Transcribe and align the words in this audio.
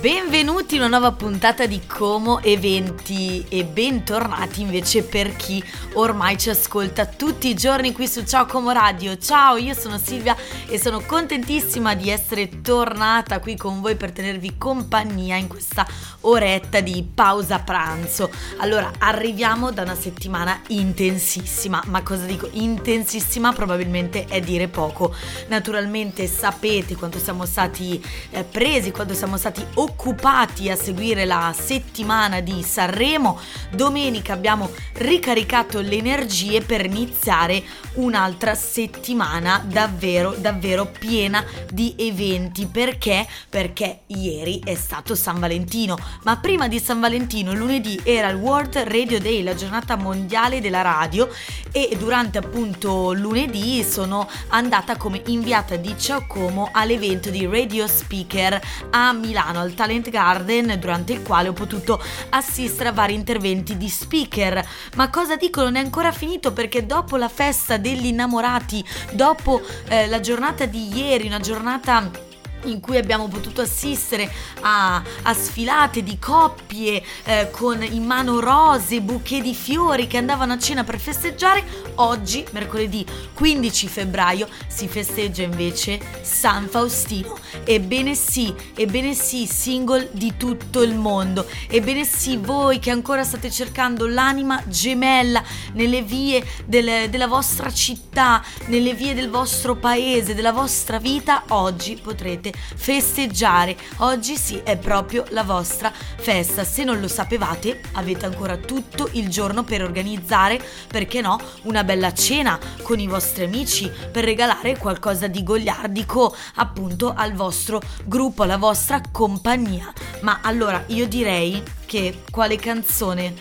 Benvenuti 0.00 0.76
in 0.76 0.82
una 0.82 0.98
nuova 0.98 1.10
puntata 1.10 1.66
di 1.66 1.80
Como 1.84 2.40
Eventi 2.40 3.44
e 3.48 3.64
bentornati 3.64 4.60
invece 4.60 5.02
per 5.02 5.34
chi 5.34 5.60
ormai 5.94 6.38
ci 6.38 6.50
ascolta 6.50 7.04
tutti 7.04 7.48
i 7.48 7.54
giorni 7.54 7.92
qui 7.92 8.06
su 8.06 8.24
Ciao 8.24 8.46
Como 8.46 8.70
Radio. 8.70 9.18
Ciao, 9.18 9.56
io 9.56 9.74
sono 9.74 9.98
Silvia 9.98 10.36
e 10.68 10.78
sono 10.78 11.00
contentissima 11.00 11.96
di 11.96 12.10
essere 12.10 12.60
tornata 12.60 13.40
qui 13.40 13.56
con 13.56 13.80
voi 13.80 13.96
per 13.96 14.12
tenervi 14.12 14.56
compagnia 14.56 15.34
in 15.34 15.48
questa 15.48 15.84
oretta 16.20 16.78
di 16.78 17.04
pausa 17.12 17.58
pranzo. 17.58 18.30
Allora, 18.58 18.92
arriviamo 18.98 19.72
da 19.72 19.82
una 19.82 19.96
settimana 19.96 20.60
intensissima, 20.68 21.82
ma 21.86 22.04
cosa 22.04 22.24
dico? 22.24 22.48
Intensissima 22.52 23.52
probabilmente 23.52 24.26
è 24.26 24.38
dire 24.38 24.68
poco. 24.68 25.12
Naturalmente 25.48 26.28
sapete 26.28 26.94
quanto 26.94 27.18
siamo 27.18 27.44
stati 27.46 28.00
eh, 28.30 28.44
presi, 28.44 28.92
quanto 28.92 29.14
siamo 29.14 29.36
stati 29.36 29.60
occupati 29.60 29.86
occupati 29.88 30.70
a 30.70 30.76
seguire 30.76 31.24
la 31.24 31.54
settimana 31.58 32.40
di 32.40 32.62
Sanremo. 32.62 33.40
Domenica 33.70 34.34
abbiamo 34.34 34.70
ricaricato 34.94 35.80
le 35.80 35.96
energie 35.96 36.60
per 36.60 36.84
iniziare 36.84 37.62
un'altra 37.94 38.54
settimana 38.54 39.64
davvero 39.66 40.34
davvero 40.36 40.86
piena 40.86 41.44
di 41.70 41.94
eventi. 41.98 42.66
Perché? 42.66 43.26
Perché 43.48 44.00
ieri 44.06 44.60
è 44.62 44.74
stato 44.74 45.14
San 45.14 45.38
Valentino, 45.38 45.96
ma 46.24 46.36
prima 46.36 46.68
di 46.68 46.78
San 46.78 47.00
Valentino 47.00 47.54
lunedì 47.54 48.00
era 48.04 48.28
il 48.28 48.36
World 48.36 48.76
Radio 48.76 49.20
Day, 49.20 49.42
la 49.42 49.54
giornata 49.54 49.96
mondiale 49.96 50.60
della 50.60 50.82
radio 50.82 51.28
e 51.72 51.96
durante 51.98 52.38
appunto 52.38 53.12
lunedì 53.12 53.82
sono 53.82 54.28
andata 54.48 54.96
come 54.96 55.22
inviata 55.26 55.76
di 55.76 55.96
Giacomo 55.96 56.68
all'evento 56.72 57.30
di 57.30 57.46
Radio 57.46 57.86
Speaker 57.86 58.60
a 58.90 59.12
Milano 59.12 59.60
al 59.60 59.74
Talent 59.78 60.10
Garden 60.10 60.76
durante 60.80 61.12
il 61.12 61.22
quale 61.22 61.46
ho 61.46 61.52
potuto 61.52 62.02
assistere 62.30 62.88
a 62.88 62.92
vari 62.92 63.14
interventi 63.14 63.76
di 63.76 63.88
speaker. 63.88 64.66
Ma 64.96 65.08
cosa 65.08 65.36
dico? 65.36 65.62
Non 65.62 65.76
è 65.76 65.78
ancora 65.78 66.10
finito 66.10 66.52
perché 66.52 66.84
dopo 66.84 67.16
la 67.16 67.28
festa 67.28 67.76
degli 67.76 68.06
innamorati, 68.06 68.84
dopo 69.12 69.62
eh, 69.86 70.08
la 70.08 70.18
giornata 70.18 70.66
di 70.66 70.98
ieri, 70.98 71.28
una 71.28 71.38
giornata 71.38 72.26
in 72.64 72.80
cui 72.80 72.96
abbiamo 72.96 73.28
potuto 73.28 73.60
assistere 73.60 74.30
a, 74.60 75.02
a 75.22 75.34
sfilate 75.34 76.02
di 76.02 76.18
coppie 76.18 77.02
eh, 77.24 77.50
con 77.50 77.82
in 77.82 78.04
mano 78.04 78.40
rose, 78.40 79.00
bouquet 79.00 79.42
di 79.42 79.54
fiori 79.54 80.06
che 80.06 80.16
andavano 80.16 80.54
a 80.54 80.58
cena 80.58 80.84
per 80.84 80.98
festeggiare, 80.98 81.64
oggi, 81.96 82.44
mercoledì 82.52 83.04
15 83.34 83.88
febbraio, 83.88 84.48
si 84.66 84.88
festeggia 84.88 85.42
invece 85.42 86.00
San 86.22 86.68
Faustino. 86.68 87.36
Ebbene 87.64 88.14
sì, 88.14 88.54
ebbene 88.74 89.14
sì, 89.14 89.46
single 89.46 90.10
di 90.12 90.34
tutto 90.36 90.82
il 90.82 90.94
mondo. 90.94 91.46
Ebbene 91.68 92.04
sì, 92.04 92.36
voi 92.36 92.78
che 92.78 92.90
ancora 92.90 93.24
state 93.24 93.50
cercando 93.50 94.06
l'anima 94.06 94.62
gemella 94.66 95.42
nelle 95.72 96.02
vie 96.02 96.44
del, 96.64 97.08
della 97.08 97.26
vostra 97.26 97.72
città, 97.72 98.42
nelle 98.66 98.94
vie 98.94 99.14
del 99.14 99.30
vostro 99.30 99.76
paese, 99.76 100.34
della 100.34 100.52
vostra 100.52 100.98
vita, 100.98 101.44
oggi 101.48 101.96
potrete 101.96 102.52
festeggiare. 102.74 103.76
Oggi 103.98 104.36
sì, 104.36 104.60
è 104.64 104.76
proprio 104.76 105.24
la 105.30 105.42
vostra 105.42 105.92
festa. 105.92 106.64
Se 106.64 106.84
non 106.84 107.00
lo 107.00 107.08
sapevate, 107.08 107.80
avete 107.92 108.26
ancora 108.26 108.56
tutto 108.56 109.08
il 109.12 109.28
giorno 109.28 109.64
per 109.64 109.82
organizzare, 109.82 110.62
perché 110.86 111.20
no, 111.20 111.40
una 111.62 111.84
bella 111.84 112.12
cena 112.12 112.58
con 112.82 112.98
i 112.98 113.06
vostri 113.06 113.44
amici 113.44 113.90
per 114.10 114.24
regalare 114.24 114.78
qualcosa 114.78 115.26
di 115.26 115.42
gogliardico 115.42 116.34
appunto 116.56 117.12
al 117.14 117.32
vostro 117.32 117.80
gruppo, 118.04 118.42
alla 118.42 118.56
vostra 118.56 119.00
compagnia. 119.10 119.92
Ma 120.20 120.40
allora 120.42 120.82
io 120.88 121.06
direi 121.06 121.62
che 121.86 122.22
quale 122.30 122.56
canzone 122.56 123.34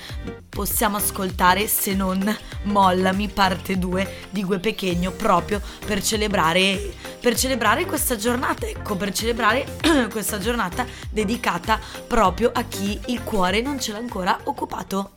possiamo 0.47 0.97
ascoltare 0.97 1.67
se 1.67 1.93
non 1.93 2.35
Mollami 2.63 3.27
parte 3.27 3.77
2 3.77 4.27
di 4.29 4.43
Gue 4.43 4.59
Pechegno 4.59 5.11
proprio 5.11 5.61
per 5.85 6.01
celebrare, 6.01 6.93
per 7.27 7.35
celebrare 7.35 7.85
questa 7.85 8.15
giornata, 8.15 8.65
ecco, 8.65 8.95
per 8.95 9.11
celebrare 9.11 9.65
questa 10.09 10.37
giornata 10.37 10.85
dedicata 11.09 11.77
proprio 12.07 12.51
a 12.53 12.63
chi 12.63 12.97
il 13.07 13.21
cuore 13.21 13.59
non 13.59 13.81
ce 13.81 13.91
l'ha 13.91 13.97
ancora 13.97 14.39
occupato. 14.45 15.11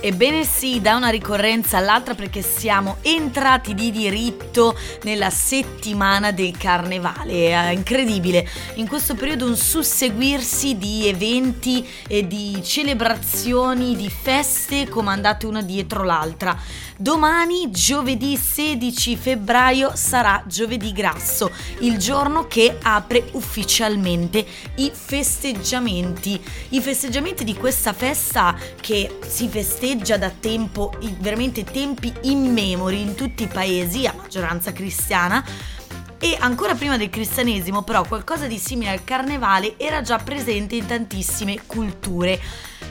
Ebbene 0.00 0.44
sì, 0.44 0.82
da 0.82 0.96
una 0.96 1.08
ricorrenza 1.08 1.78
all'altra 1.78 2.14
perché 2.14 2.42
siamo 2.42 2.98
entrati 3.00 3.72
di 3.72 3.90
diritto 3.90 4.76
nella 5.04 5.30
settimana 5.30 6.30
del 6.30 6.54
carnevale. 6.58 7.48
È 7.48 7.70
incredibile, 7.70 8.46
in 8.74 8.86
questo 8.86 9.14
periodo 9.14 9.46
un 9.46 9.56
susseguirsi 9.56 10.76
di 10.76 11.08
eventi 11.08 11.88
e 12.06 12.26
di 12.26 12.60
celebrazioni, 12.62 13.96
di 13.96 14.10
feste 14.10 14.90
comandate 14.90 15.46
una 15.46 15.62
dietro 15.62 16.02
l'altra. 16.02 16.54
Domani, 16.96 17.72
giovedì 17.72 18.36
16 18.36 19.16
febbraio, 19.16 19.96
sarà 19.96 20.44
giovedì 20.46 20.92
grasso, 20.92 21.50
il 21.80 21.98
giorno 21.98 22.46
che 22.46 22.78
apre 22.80 23.30
ufficialmente 23.32 24.46
i 24.76 24.92
festeggiamenti. 24.94 26.40
I 26.68 26.80
festeggiamenti 26.80 27.42
di 27.42 27.56
questa 27.56 27.92
festa 27.92 28.56
che 28.80 29.18
si 29.26 29.48
festeggia 29.48 30.16
da 30.16 30.30
tempo, 30.30 30.92
veramente 31.18 31.64
tempi 31.64 32.12
immemori 32.22 33.00
in 33.00 33.16
tutti 33.16 33.42
i 33.42 33.48
paesi, 33.48 34.06
a 34.06 34.14
maggioranza 34.16 34.72
cristiana, 34.72 35.44
e 36.20 36.36
ancora 36.38 36.76
prima 36.76 36.96
del 36.96 37.10
cristianesimo 37.10 37.82
però 37.82 38.04
qualcosa 38.04 38.46
di 38.46 38.56
simile 38.56 38.90
al 38.90 39.02
carnevale 39.02 39.76
era 39.78 40.00
già 40.00 40.18
presente 40.18 40.76
in 40.76 40.86
tantissime 40.86 41.58
culture. 41.66 42.40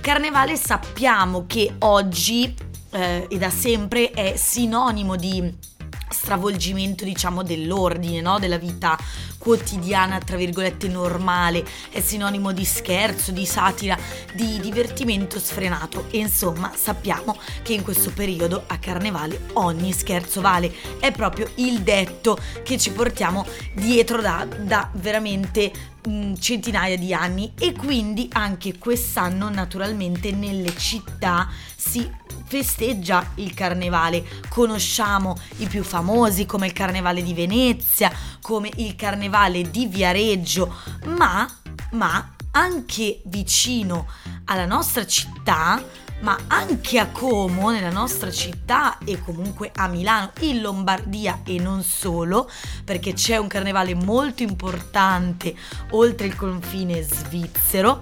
Carnevale 0.02 0.58
sappiamo 0.58 1.46
che 1.48 1.76
oggi 1.80 2.72
eh, 2.94 3.28
e 3.30 3.38
da 3.38 3.50
sempre 3.50 4.12
è 4.12 4.36
sinonimo 4.36 5.16
di 5.16 5.72
stravolgimento 6.10 7.04
diciamo 7.04 7.44
dell'ordine, 7.44 8.22
no? 8.22 8.40
della 8.40 8.58
vita 8.58 8.98
quotidiana, 9.44 10.20
tra 10.20 10.38
virgolette 10.38 10.88
normale, 10.88 11.66
è 11.90 12.00
sinonimo 12.00 12.54
di 12.54 12.64
scherzo, 12.64 13.34
di 13.34 13.46
satira, 13.46 13.98
di 14.34 14.58
divertimento 14.62 15.38
sfrenato. 15.38 16.06
E 16.12 16.20
insomma 16.20 16.72
sappiamo 16.74 17.38
che 17.62 17.74
in 17.74 17.84
questo 17.84 18.12
periodo 18.12 18.64
a 18.68 18.78
carnevale 18.78 19.48
ogni 19.54 19.92
scherzo 19.92 20.40
vale, 20.40 20.74
è 20.98 21.12
proprio 21.12 21.52
il 21.56 21.82
detto 21.82 22.38
che 22.64 22.78
ci 22.78 22.92
portiamo 22.92 23.46
dietro 23.74 24.22
da, 24.22 24.48
da 24.62 24.90
veramente 24.94 25.74
mm, 26.08 26.36
centinaia 26.36 26.98
di 26.98 27.14
anni. 27.14 27.52
E 27.60 27.74
quindi 27.74 28.30
anche 28.32 28.78
quest'anno 28.78 29.50
naturalmente 29.50 30.32
nelle 30.32 30.74
città 30.78 31.50
si 31.76 32.10
festeggia 32.46 33.32
il 33.36 33.54
carnevale. 33.54 34.24
Conosciamo 34.48 35.36
i 35.58 35.68
più 35.68 35.84
famosi 35.84 36.46
come 36.46 36.68
il 36.68 36.74
carnevale 36.74 37.24
di 37.24 37.34
Venezia, 37.34 38.12
come 38.42 38.70
il 38.76 38.96
carnevale 38.96 39.32
di 39.72 39.88
Viareggio, 39.88 40.72
ma, 41.06 41.50
ma 41.92 42.36
anche 42.52 43.22
vicino 43.26 44.08
alla 44.46 44.68
nostra 44.68 45.08
città, 45.08 45.84
ma 46.20 46.38
anche 46.48 47.00
a 47.00 47.08
Como, 47.08 47.72
nella 47.72 47.90
nostra 47.90 48.30
città 48.30 49.00
e 49.04 49.20
comunque 49.20 49.72
a 49.74 49.88
Milano, 49.88 50.32
in 50.42 50.62
Lombardia 50.62 51.42
e 51.44 51.60
non 51.60 51.82
solo, 51.82 52.48
perché 52.86 53.14
c'è 53.14 53.38
un 53.38 53.48
carnevale 53.48 53.96
molto 53.96 54.44
importante 54.44 55.56
oltre 55.90 56.28
il 56.28 56.36
confine 56.36 57.02
svizzero, 57.02 58.02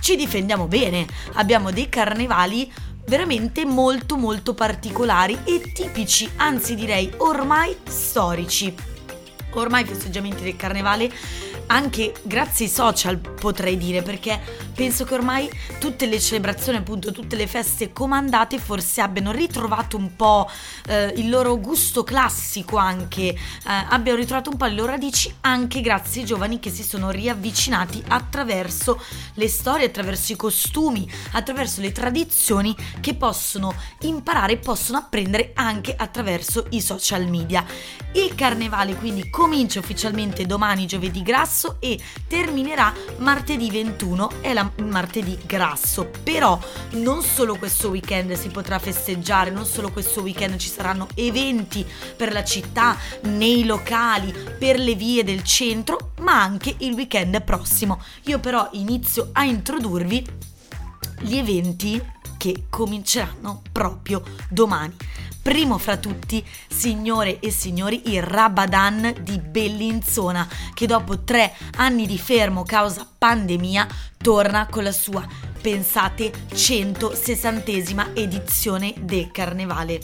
ci 0.00 0.16
difendiamo 0.16 0.66
bene. 0.66 1.06
Abbiamo 1.34 1.70
dei 1.70 1.88
carnevali 1.88 2.70
veramente 3.06 3.64
molto 3.64 4.18
molto 4.18 4.52
particolari 4.52 5.38
e 5.44 5.72
tipici, 5.72 6.30
anzi 6.36 6.74
direi 6.74 7.10
ormai 7.16 7.74
storici. 7.84 8.97
Ormai 9.52 9.82
i 9.82 9.86
festeggiamenti 9.86 10.42
del 10.42 10.56
carnevale 10.56 11.10
anche 11.68 12.14
grazie 12.22 12.66
ai 12.66 12.70
social 12.70 13.18
potrei 13.18 13.76
dire 13.76 14.02
perché 14.02 14.40
penso 14.74 15.04
che 15.04 15.14
ormai 15.14 15.50
tutte 15.78 16.06
le 16.06 16.20
celebrazioni 16.20 16.78
appunto 16.78 17.12
tutte 17.12 17.36
le 17.36 17.46
feste 17.46 17.92
comandate 17.92 18.58
forse 18.58 19.00
abbiano 19.00 19.32
ritrovato 19.32 19.96
un 19.96 20.14
po' 20.16 20.48
eh, 20.86 21.12
il 21.16 21.28
loro 21.28 21.58
gusto 21.58 22.04
classico 22.04 22.76
anche 22.76 23.22
eh, 23.28 23.36
abbiano 23.64 24.18
ritrovato 24.18 24.50
un 24.50 24.56
po' 24.56 24.66
le 24.66 24.74
loro 24.74 24.92
radici 24.92 25.32
anche 25.42 25.80
grazie 25.80 26.22
ai 26.22 26.26
giovani 26.26 26.58
che 26.58 26.70
si 26.70 26.82
sono 26.82 27.10
riavvicinati 27.10 28.02
attraverso 28.08 29.00
le 29.34 29.48
storie 29.48 29.86
attraverso 29.86 30.32
i 30.32 30.36
costumi 30.36 31.10
attraverso 31.32 31.80
le 31.80 31.92
tradizioni 31.92 32.74
che 33.00 33.14
possono 33.14 33.74
imparare 34.00 34.56
possono 34.56 34.98
apprendere 34.98 35.52
anche 35.54 35.94
attraverso 35.96 36.66
i 36.70 36.80
social 36.80 37.26
media. 37.26 37.64
Il 38.12 38.34
carnevale 38.34 38.94
quindi 38.94 39.28
comincia 39.30 39.78
ufficialmente 39.78 40.46
domani 40.46 40.86
giovedì 40.86 41.22
grasso 41.22 41.57
Grasso 41.58 41.76
e 41.80 41.98
terminerà 42.28 42.94
martedì 43.16 43.68
21, 43.68 44.42
è 44.42 44.52
la 44.52 44.70
martedì 44.82 45.36
grasso. 45.44 46.08
Però 46.22 46.56
non 46.90 47.20
solo 47.20 47.56
questo 47.56 47.88
weekend 47.88 48.34
si 48.34 48.48
potrà 48.48 48.78
festeggiare, 48.78 49.50
non 49.50 49.64
solo 49.66 49.90
questo 49.90 50.22
weekend 50.22 50.56
ci 50.56 50.68
saranno 50.68 51.08
eventi 51.16 51.84
per 52.16 52.32
la 52.32 52.44
città, 52.44 52.96
nei 53.22 53.64
locali, 53.64 54.32
per 54.56 54.78
le 54.78 54.94
vie 54.94 55.24
del 55.24 55.42
centro, 55.42 56.12
ma 56.20 56.40
anche 56.40 56.76
il 56.78 56.92
weekend 56.92 57.42
prossimo. 57.42 58.00
Io 58.26 58.38
però 58.38 58.68
inizio 58.74 59.30
a 59.32 59.42
introdurvi 59.42 60.24
gli 61.22 61.38
eventi 61.38 62.00
che 62.36 62.66
cominceranno 62.70 63.62
proprio 63.72 64.22
domani. 64.48 64.94
Primo 65.48 65.78
fra 65.78 65.96
tutti, 65.96 66.46
signore 66.68 67.40
e 67.40 67.50
signori, 67.50 68.10
il 68.10 68.22
Rabadan 68.22 69.14
di 69.22 69.38
Bellinzona, 69.38 70.46
che 70.74 70.86
dopo 70.86 71.20
tre 71.20 71.54
anni 71.76 72.06
di 72.06 72.18
fermo 72.18 72.64
causa 72.64 73.08
pandemia 73.16 73.86
torna 74.18 74.66
con 74.66 74.82
la 74.82 74.92
sua, 74.92 75.26
pensate, 75.58 76.30
160esima 76.52 78.14
edizione 78.14 78.92
del 78.98 79.30
Carnevale. 79.30 80.00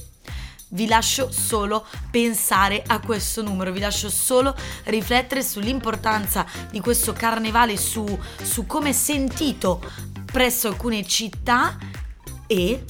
Vi 0.68 0.86
lascio 0.86 1.30
solo 1.30 1.84
pensare 2.10 2.82
a 2.86 2.98
questo 3.00 3.42
numero, 3.42 3.70
vi 3.70 3.80
lascio 3.80 4.08
solo 4.08 4.56
riflettere 4.84 5.42
sull'importanza 5.42 6.46
di 6.70 6.80
questo 6.80 7.12
carnevale, 7.12 7.76
su, 7.76 8.18
su 8.40 8.64
come 8.64 8.88
è 8.88 8.92
sentito 8.92 9.82
presso 10.24 10.68
alcune 10.68 11.04
città 11.04 11.76
e 12.46 12.82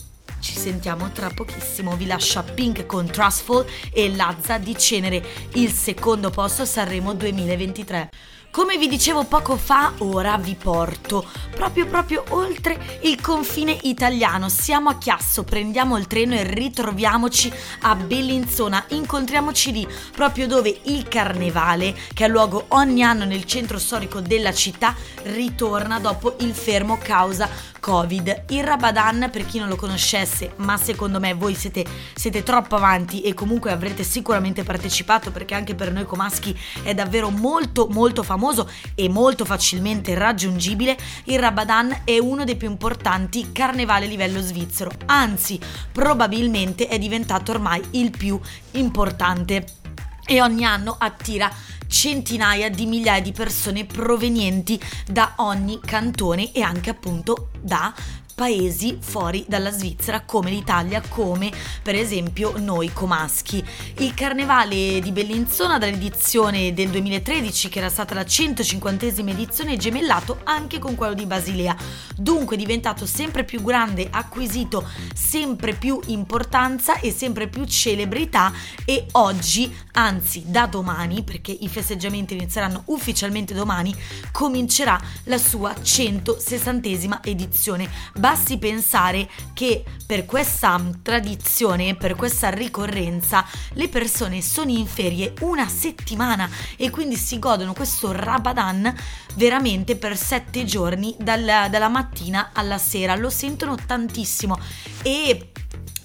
ci 0.44 0.58
sentiamo 0.58 1.10
tra 1.10 1.30
pochissimo. 1.30 1.96
Vi 1.96 2.04
lascia 2.04 2.42
Pink 2.42 2.84
con 2.84 3.06
Trustful 3.06 3.64
e 3.90 4.14
Lazza 4.14 4.58
di 4.58 4.76
Cenere, 4.76 5.24
il 5.54 5.70
secondo 5.70 6.28
posto 6.28 6.62
a 6.62 6.66
Sanremo 6.66 7.14
2023. 7.14 8.10
Come 8.50 8.76
vi 8.76 8.86
dicevo 8.86 9.24
poco 9.24 9.56
fa, 9.56 9.94
ora 9.98 10.36
vi 10.36 10.54
porto 10.54 11.26
proprio 11.50 11.86
proprio 11.86 12.24
oltre 12.28 13.00
il 13.02 13.20
confine 13.20 13.76
italiano. 13.82 14.48
Siamo 14.48 14.90
a 14.90 14.98
Chiasso, 14.98 15.42
prendiamo 15.42 15.96
il 15.96 16.06
treno 16.06 16.34
e 16.34 16.44
ritroviamoci 16.44 17.52
a 17.80 17.96
Bellinzona. 17.96 18.84
Incontriamoci 18.90 19.72
lì, 19.72 19.88
proprio 20.12 20.46
dove 20.46 20.78
il 20.84 21.08
carnevale, 21.08 21.96
che 22.12 22.24
ha 22.24 22.28
luogo 22.28 22.66
ogni 22.68 23.02
anno 23.02 23.24
nel 23.24 23.44
centro 23.44 23.78
storico 23.78 24.20
della 24.20 24.52
città, 24.52 24.94
ritorna 25.22 25.98
dopo 25.98 26.36
il 26.40 26.54
fermo 26.54 26.96
causa 26.98 27.48
Covid. 27.84 28.44
Il 28.48 28.64
Rabadan, 28.64 29.28
per 29.30 29.44
chi 29.44 29.58
non 29.58 29.68
lo 29.68 29.76
conoscesse, 29.76 30.54
ma 30.56 30.78
secondo 30.78 31.20
me 31.20 31.34
voi 31.34 31.54
siete, 31.54 31.84
siete 32.14 32.42
troppo 32.42 32.76
avanti 32.76 33.20
e 33.20 33.34
comunque 33.34 33.72
avrete 33.72 34.02
sicuramente 34.04 34.62
partecipato 34.62 35.30
perché 35.30 35.54
anche 35.54 35.74
per 35.74 35.92
noi 35.92 36.06
comaschi 36.06 36.58
è 36.82 36.94
davvero 36.94 37.28
molto 37.28 37.86
molto 37.90 38.22
famoso 38.22 38.70
e 38.94 39.10
molto 39.10 39.44
facilmente 39.44 40.14
raggiungibile, 40.14 40.96
il 41.24 41.38
Rabadan 41.38 42.04
è 42.04 42.16
uno 42.16 42.44
dei 42.44 42.56
più 42.56 42.70
importanti 42.70 43.52
carnevali 43.52 44.06
a 44.06 44.08
livello 44.08 44.40
svizzero, 44.40 44.90
anzi 45.04 45.60
probabilmente 45.92 46.88
è 46.88 46.98
diventato 46.98 47.52
ormai 47.52 47.82
il 47.90 48.10
più 48.10 48.40
importante 48.70 49.83
e 50.26 50.40
ogni 50.40 50.64
anno 50.64 50.96
attira 50.98 51.50
centinaia 51.86 52.70
di 52.70 52.86
migliaia 52.86 53.20
di 53.20 53.32
persone 53.32 53.84
provenienti 53.84 54.80
da 55.06 55.34
ogni 55.36 55.78
cantone 55.80 56.52
e 56.52 56.62
anche 56.62 56.90
appunto 56.90 57.50
da 57.60 57.94
paesi 58.34 58.98
fuori 59.00 59.44
dalla 59.46 59.70
Svizzera 59.70 60.22
come 60.22 60.50
l'Italia, 60.50 61.00
come 61.08 61.52
per 61.82 61.94
esempio 61.94 62.54
noi 62.58 62.92
comaschi. 62.92 63.64
Il 63.98 64.14
carnevale 64.14 65.00
di 65.00 65.12
Bellinzona 65.12 65.78
dall'edizione 65.78 66.74
del 66.74 66.90
2013, 66.90 67.68
che 67.68 67.78
era 67.78 67.88
stata 67.88 68.14
la 68.14 68.22
150esima 68.22 69.30
edizione, 69.30 69.74
è 69.74 69.76
gemellato 69.76 70.40
anche 70.44 70.78
con 70.78 70.94
quello 70.94 71.14
di 71.14 71.26
Basilea. 71.26 71.76
Dunque 72.16 72.56
è 72.56 72.58
diventato 72.58 73.06
sempre 73.06 73.44
più 73.44 73.62
grande, 73.62 74.08
acquisito 74.10 74.88
sempre 75.14 75.74
più 75.74 76.00
importanza 76.06 76.98
e 76.98 77.12
sempre 77.12 77.48
più 77.48 77.64
celebrità 77.64 78.52
e 78.84 79.06
oggi, 79.12 79.72
anzi 79.92 80.44
da 80.46 80.66
domani, 80.66 81.22
perché 81.22 81.52
i 81.52 81.68
festeggiamenti 81.68 82.34
inizieranno 82.34 82.82
ufficialmente 82.86 83.54
domani, 83.54 83.94
comincerà 84.32 85.00
la 85.24 85.38
sua 85.38 85.72
160esima 85.72 87.20
edizione 87.22 87.88
basti 88.24 88.56
pensare 88.56 89.28
che 89.52 89.84
per 90.06 90.24
questa 90.24 90.82
tradizione, 91.02 91.94
per 91.94 92.14
questa 92.14 92.48
ricorrenza, 92.48 93.44
le 93.74 93.90
persone 93.90 94.40
sono 94.40 94.70
in 94.70 94.86
ferie 94.86 95.34
una 95.40 95.68
settimana 95.68 96.48
e 96.76 96.88
quindi 96.88 97.16
si 97.16 97.38
godono 97.38 97.74
questo 97.74 98.12
Rabadan 98.12 98.94
veramente 99.34 99.96
per 99.96 100.16
sette 100.16 100.64
giorni 100.64 101.14
dalla, 101.18 101.68
dalla 101.68 101.88
mattina 101.88 102.52
alla 102.54 102.78
sera. 102.78 103.14
Lo 103.14 103.28
sentono 103.28 103.76
tantissimo 103.76 104.58
e 105.02 105.50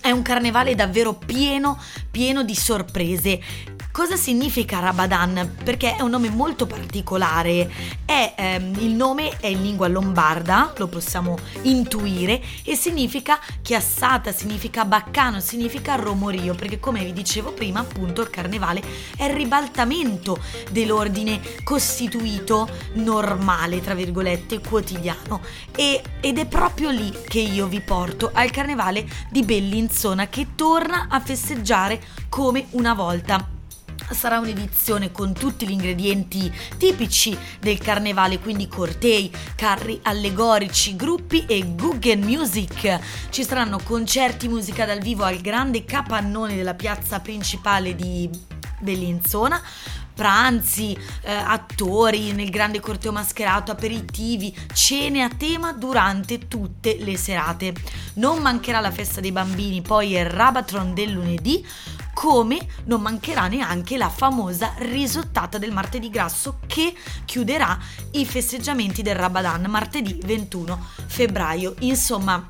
è 0.02 0.12
un 0.12 0.22
carnevale 0.22 0.76
davvero 0.76 1.14
pieno, 1.14 1.80
pieno 2.12 2.44
di 2.44 2.56
sorprese. 2.56 3.40
Cosa 3.92 4.16
significa 4.16 4.80
Rabadan? 4.80 5.56
Perché 5.64 5.96
è 5.96 6.02
un 6.02 6.12
nome 6.12 6.30
molto 6.30 6.68
particolare. 6.68 7.70
È, 8.06 8.36
ehm, 8.38 8.76
il 8.80 8.92
nome 8.92 9.38
è 9.40 9.48
in 9.48 9.64
lingua 9.64 9.88
lombarda, 9.88 10.74
lo 10.78 10.88
possiamo 10.88 11.36
intuire, 11.64 12.40
e 12.64 12.76
significa 12.76 13.40
chiassata, 13.62 14.32
significa 14.32 14.86
baccano, 14.86 15.40
significa 15.40 15.96
romorio, 15.96 16.54
perché 16.54 16.80
come 16.80 17.04
vi 17.04 17.14
dicevo 17.14 17.52
prima, 17.52 17.80
appunto, 17.80 18.22
il 18.22 18.30
carnevale 18.30 18.82
è 19.18 19.26
il 19.26 19.34
ribaltamento 19.34 20.40
dell'ordine 20.70 21.42
costituito 21.64 22.70
normale, 22.94 23.82
tra 23.82 23.96
virgolette, 23.96 24.62
quotidiano. 24.62 25.42
E, 25.76 26.02
ed 26.22 26.38
è 26.38 26.46
proprio 26.46 26.92
lì 26.92 27.12
che 27.28 27.40
io 27.40 27.66
vi 27.66 27.82
porto 27.82 28.30
al 28.34 28.52
carnevale 28.52 29.06
di 29.32 29.42
Bellinzona, 29.44 30.28
che 30.28 30.50
torna 30.54 31.08
a 31.10 31.20
festeggiare 31.20 32.00
come 32.30 32.68
una 32.72 32.94
volta 32.94 33.58
sarà 34.12 34.40
un'edizione 34.40 35.12
con 35.12 35.34
tutti 35.34 35.68
gli 35.68 35.72
ingredienti 35.72 36.52
tipici 36.78 37.38
del 37.60 37.78
carnevale, 37.78 38.40
quindi 38.40 38.68
cortei, 38.68 39.32
carri 39.56 40.00
allegorici, 40.04 40.96
gruppi 40.96 41.46
e 41.46 41.76
Guggen 41.76 42.22
Music. 42.22 43.00
Ci 43.30 43.44
saranno 43.44 43.80
concerti, 43.84 44.48
musica 44.48 44.86
dal 44.86 45.00
vivo 45.00 45.24
al 45.24 45.40
grande 45.40 45.86
capannone 45.86 46.56
della 46.56 46.76
piazza 46.76 47.20
principale 47.20 47.96
di 47.96 48.30
Bellinzona 48.80 49.62
pranzi, 50.20 50.98
eh, 51.22 51.32
attori 51.34 52.34
nel 52.34 52.50
grande 52.50 52.82
corteo 52.82 53.14
mascherato, 53.14 53.72
aperitivi, 53.72 54.54
cene 54.74 55.24
a 55.24 55.30
tema 55.30 55.72
durante 55.72 56.50
tutte 56.50 56.98
le 57.00 57.16
serate. 57.16 57.74
Non 58.16 58.42
mancherà 58.42 58.82
la 58.82 58.92
festa 58.92 59.22
dei 59.22 59.32
bambini, 59.32 59.82
poi 59.82 60.18
il 60.18 60.26
Rabatron 60.26 60.94
del 60.94 61.12
lunedì, 61.12 61.66
come 62.20 62.60
non 62.84 63.00
mancherà 63.00 63.48
neanche 63.48 63.96
la 63.96 64.10
famosa 64.10 64.74
risottata 64.80 65.58
del 65.58 65.72
martedì 65.72 66.10
grasso 66.10 66.60
che 66.68 66.94
chiuderà 67.24 67.80
i 68.12 68.26
festeggiamenti 68.26 69.02
del 69.02 69.16
Rabadan 69.16 69.68
martedì 69.70 70.20
21 70.22 70.86
febbraio. 71.08 71.76
Insomma, 71.80 72.46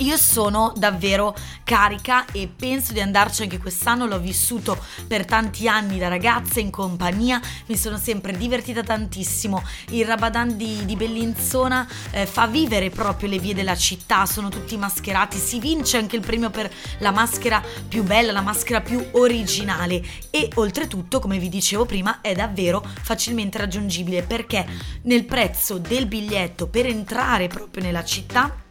io 0.00 0.16
sono 0.16 0.72
davvero 0.76 1.34
carica 1.64 2.24
e 2.32 2.48
penso 2.48 2.92
di 2.92 3.00
andarci 3.00 3.42
anche 3.42 3.58
quest'anno, 3.58 4.06
l'ho 4.06 4.18
vissuto 4.18 4.78
per 5.06 5.24
tanti 5.24 5.68
anni 5.68 5.98
da 5.98 6.08
ragazza 6.08 6.60
in 6.60 6.70
compagnia, 6.70 7.40
mi 7.66 7.76
sono 7.76 7.96
sempre 7.96 8.36
divertita 8.36 8.82
tantissimo. 8.82 9.62
Il 9.90 10.06
Rabadan 10.06 10.56
di, 10.56 10.84
di 10.84 10.96
Bellinzona 10.96 11.86
eh, 12.12 12.26
fa 12.26 12.46
vivere 12.46 12.90
proprio 12.90 13.28
le 13.28 13.38
vie 13.38 13.54
della 13.54 13.76
città, 13.76 14.26
sono 14.26 14.48
tutti 14.48 14.76
mascherati, 14.76 15.38
si 15.38 15.58
vince 15.58 15.98
anche 15.98 16.16
il 16.16 16.22
premio 16.22 16.50
per 16.50 16.70
la 16.98 17.10
maschera 17.10 17.62
più 17.86 18.02
bella, 18.02 18.32
la 18.32 18.40
maschera 18.40 18.80
più 18.80 19.04
originale. 19.12 20.02
E 20.30 20.50
oltretutto, 20.54 21.20
come 21.20 21.38
vi 21.38 21.48
dicevo 21.48 21.84
prima, 21.84 22.20
è 22.20 22.34
davvero 22.34 22.84
facilmente 23.02 23.58
raggiungibile 23.58 24.22
perché 24.22 24.66
nel 25.02 25.24
prezzo 25.24 25.78
del 25.78 26.06
biglietto 26.06 26.66
per 26.68 26.86
entrare 26.86 27.48
proprio 27.48 27.82
nella 27.82 28.04
città 28.04 28.68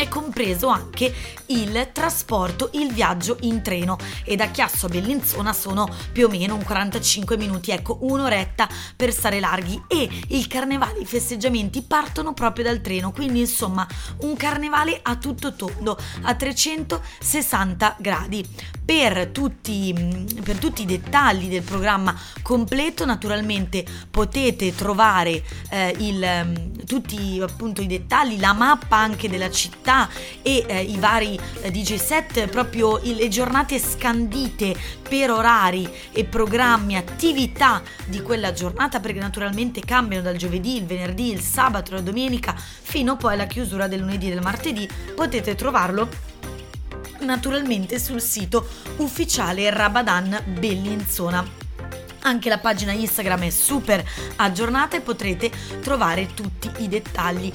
è 0.00 0.08
compreso 0.08 0.68
anche 0.68 1.12
il 1.46 1.90
trasporto, 1.92 2.70
il 2.72 2.90
viaggio 2.90 3.36
in 3.42 3.60
treno 3.60 3.98
e 4.24 4.34
da 4.34 4.46
Chiasso 4.46 4.86
a 4.86 4.88
Bellinzona 4.88 5.52
sono 5.52 5.88
più 6.10 6.26
o 6.26 6.30
meno 6.30 6.54
un 6.54 6.64
45 6.64 7.36
minuti, 7.36 7.70
ecco 7.70 7.98
un'oretta 8.00 8.66
per 8.96 9.12
stare 9.12 9.40
larghi 9.40 9.82
e 9.88 10.08
il 10.28 10.46
carnevale, 10.46 11.00
i 11.00 11.04
festeggiamenti 11.04 11.82
partono 11.82 12.32
proprio 12.32 12.64
dal 12.64 12.80
treno, 12.80 13.12
quindi 13.12 13.40
insomma 13.40 13.86
un 14.20 14.36
carnevale 14.36 14.98
a 15.02 15.16
tutto 15.16 15.54
tondo, 15.54 15.98
a 16.22 16.34
360 16.34 17.96
gradi. 17.98 18.78
Per 18.90 19.28
tutti, 19.28 19.94
per 20.42 20.56
tutti 20.56 20.82
i 20.82 20.86
dettagli 20.86 21.48
del 21.48 21.62
programma 21.62 22.12
completo 22.42 23.04
naturalmente 23.04 23.84
potete 24.10 24.74
trovare 24.74 25.44
eh, 25.68 25.94
il, 25.98 26.82
tutti 26.86 27.38
appunto 27.40 27.82
i 27.82 27.86
dettagli, 27.86 28.40
la 28.40 28.52
mappa 28.52 28.96
anche 28.96 29.28
della 29.28 29.48
città 29.50 29.89
e 30.42 30.64
eh, 30.66 30.82
i 30.82 30.96
vari 30.98 31.38
eh, 31.62 31.70
DJ 31.70 31.96
set, 31.96 32.46
proprio 32.46 33.00
le 33.02 33.28
giornate 33.28 33.78
scandite 33.78 34.74
per 35.08 35.30
orari 35.30 35.88
e 36.12 36.24
programmi, 36.24 36.96
attività 36.96 37.82
di 38.06 38.22
quella 38.22 38.52
giornata 38.52 39.00
perché 39.00 39.18
naturalmente 39.18 39.80
cambiano 39.80 40.22
dal 40.22 40.36
giovedì, 40.36 40.76
il 40.76 40.86
venerdì, 40.86 41.32
il 41.32 41.40
sabato, 41.40 41.94
la 41.94 42.00
domenica 42.00 42.54
fino 42.56 43.16
poi 43.16 43.34
alla 43.34 43.46
chiusura 43.46 43.88
del 43.88 44.00
lunedì 44.00 44.26
e 44.28 44.30
del 44.30 44.42
martedì. 44.42 44.88
Potete 45.14 45.54
trovarlo 45.54 46.08
naturalmente 47.20 47.98
sul 47.98 48.20
sito 48.20 48.66
ufficiale 48.98 49.70
Rabadan 49.70 50.42
Bellinzona. 50.58 51.58
Anche 52.22 52.48
la 52.50 52.58
pagina 52.58 52.92
Instagram 52.92 53.44
è 53.44 53.50
super 53.50 54.04
aggiornata 54.36 54.96
e 54.96 55.00
potrete 55.00 55.50
trovare 55.80 56.28
tutti 56.34 56.70
i 56.78 56.88
dettagli. 56.88 57.50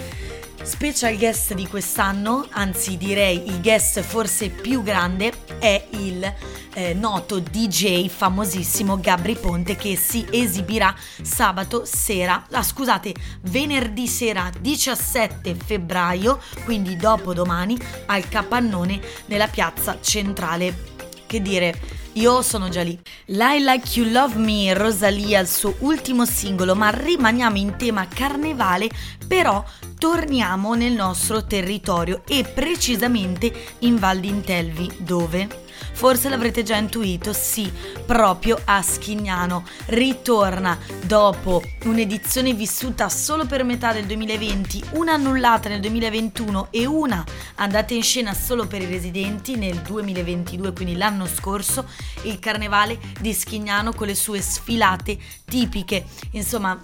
Special 0.65 1.15
guest 1.15 1.53
di 1.53 1.67
quest'anno, 1.67 2.47
anzi 2.49 2.97
direi 2.97 3.45
il 3.45 3.61
guest 3.61 4.01
forse 4.01 4.49
più 4.49 4.81
grande, 4.81 5.31
è 5.59 5.85
il 5.91 6.33
eh, 6.73 6.93
noto 6.95 7.39
DJ 7.39 8.07
famosissimo 8.07 8.99
Gabri 8.99 9.35
Ponte 9.35 9.75
che 9.75 9.95
si 9.95 10.25
esibirà 10.27 10.93
sabato 11.21 11.85
sera, 11.85 12.47
ah, 12.49 12.63
scusate, 12.63 13.13
venerdì 13.43 14.07
sera 14.07 14.49
17 14.59 15.53
febbraio, 15.53 16.41
quindi 16.63 16.95
dopodomani, 16.97 17.77
al 18.07 18.27
Capannone 18.27 18.99
nella 19.27 19.47
piazza 19.47 19.99
centrale. 20.01 20.93
Che 21.27 21.41
dire, 21.41 21.79
io 22.13 22.41
sono 22.41 22.69
già 22.69 22.81
lì. 22.81 22.97
Lie 23.25 23.59
Like 23.59 23.99
You 23.99 24.09
Love 24.09 24.35
Me, 24.37 24.73
Rosalia, 24.73 25.39
il 25.39 25.47
suo 25.47 25.75
ultimo 25.79 26.25
singolo, 26.25 26.73
ma 26.73 26.89
rimaniamo 26.89 27.57
in 27.57 27.75
tema 27.77 28.07
carnevale, 28.07 28.89
però 29.27 29.63
torniamo 30.05 30.75
nel 30.75 30.93
nostro 30.93 31.45
territorio 31.45 32.21
e 32.27 32.43
precisamente 32.43 33.51
in 33.79 33.97
Val 33.97 34.19
d'Intelvi, 34.19 34.97
dove? 34.99 35.63
Forse 35.93 36.29
l'avrete 36.29 36.61
già 36.61 36.75
intuito, 36.77 37.33
sì, 37.33 37.73
proprio 38.05 38.55
a 38.65 38.83
Schignano. 38.83 39.65
Ritorna 39.87 40.77
dopo 41.03 41.63
un'edizione 41.85 42.53
vissuta 42.53 43.09
solo 43.09 43.47
per 43.47 43.63
metà 43.63 43.93
del 43.93 44.05
2020, 44.05 44.83
una 44.91 45.13
annullata 45.13 45.69
nel 45.69 45.81
2021 45.81 46.67
e 46.69 46.85
una 46.85 47.25
andata 47.55 47.95
in 47.95 48.03
scena 48.03 48.35
solo 48.35 48.67
per 48.67 48.83
i 48.83 48.85
residenti 48.85 49.55
nel 49.55 49.77
2022, 49.79 50.71
quindi 50.71 50.95
l'anno 50.95 51.25
scorso, 51.25 51.87
il 52.25 52.37
carnevale 52.37 52.99
di 53.19 53.33
Schignano 53.33 53.91
con 53.91 54.05
le 54.05 54.15
sue 54.15 54.39
sfilate 54.39 55.17
tipiche. 55.45 56.05
Insomma, 56.33 56.79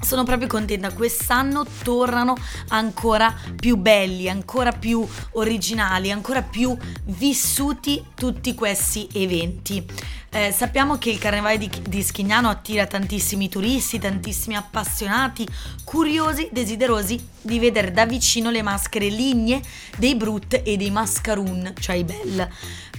sono 0.00 0.24
proprio 0.24 0.48
contenta, 0.48 0.92
quest'anno 0.92 1.66
tornano 1.82 2.34
ancora 2.68 3.34
più 3.56 3.76
belli, 3.76 4.28
ancora 4.28 4.72
più 4.72 5.06
originali, 5.32 6.10
ancora 6.10 6.42
più 6.42 6.76
vissuti 7.04 8.04
tutti 8.14 8.54
questi 8.54 9.08
eventi. 9.12 9.84
Eh, 10.30 10.52
sappiamo 10.52 10.98
che 10.98 11.08
il 11.10 11.18
carnevale 11.18 11.56
di, 11.56 11.70
di, 11.88 12.02
Schignano 12.02 12.50
attira 12.50 12.86
tantissimi 12.86 13.48
turisti, 13.48 13.98
tantissimi 13.98 14.56
appassionati, 14.56 15.48
curiosi, 15.84 16.50
desiderosi 16.52 17.18
di 17.40 17.58
vedere 17.58 17.92
da 17.92 18.04
vicino 18.04 18.50
le 18.50 18.60
maschere 18.60 19.08
lignee 19.08 19.62
dei 19.96 20.16
Brut 20.16 20.60
e 20.64 20.76
dei 20.76 20.90
Mascaroon, 20.90 21.72
cioè 21.80 21.96
i 21.96 22.04
Bell. 22.04 22.46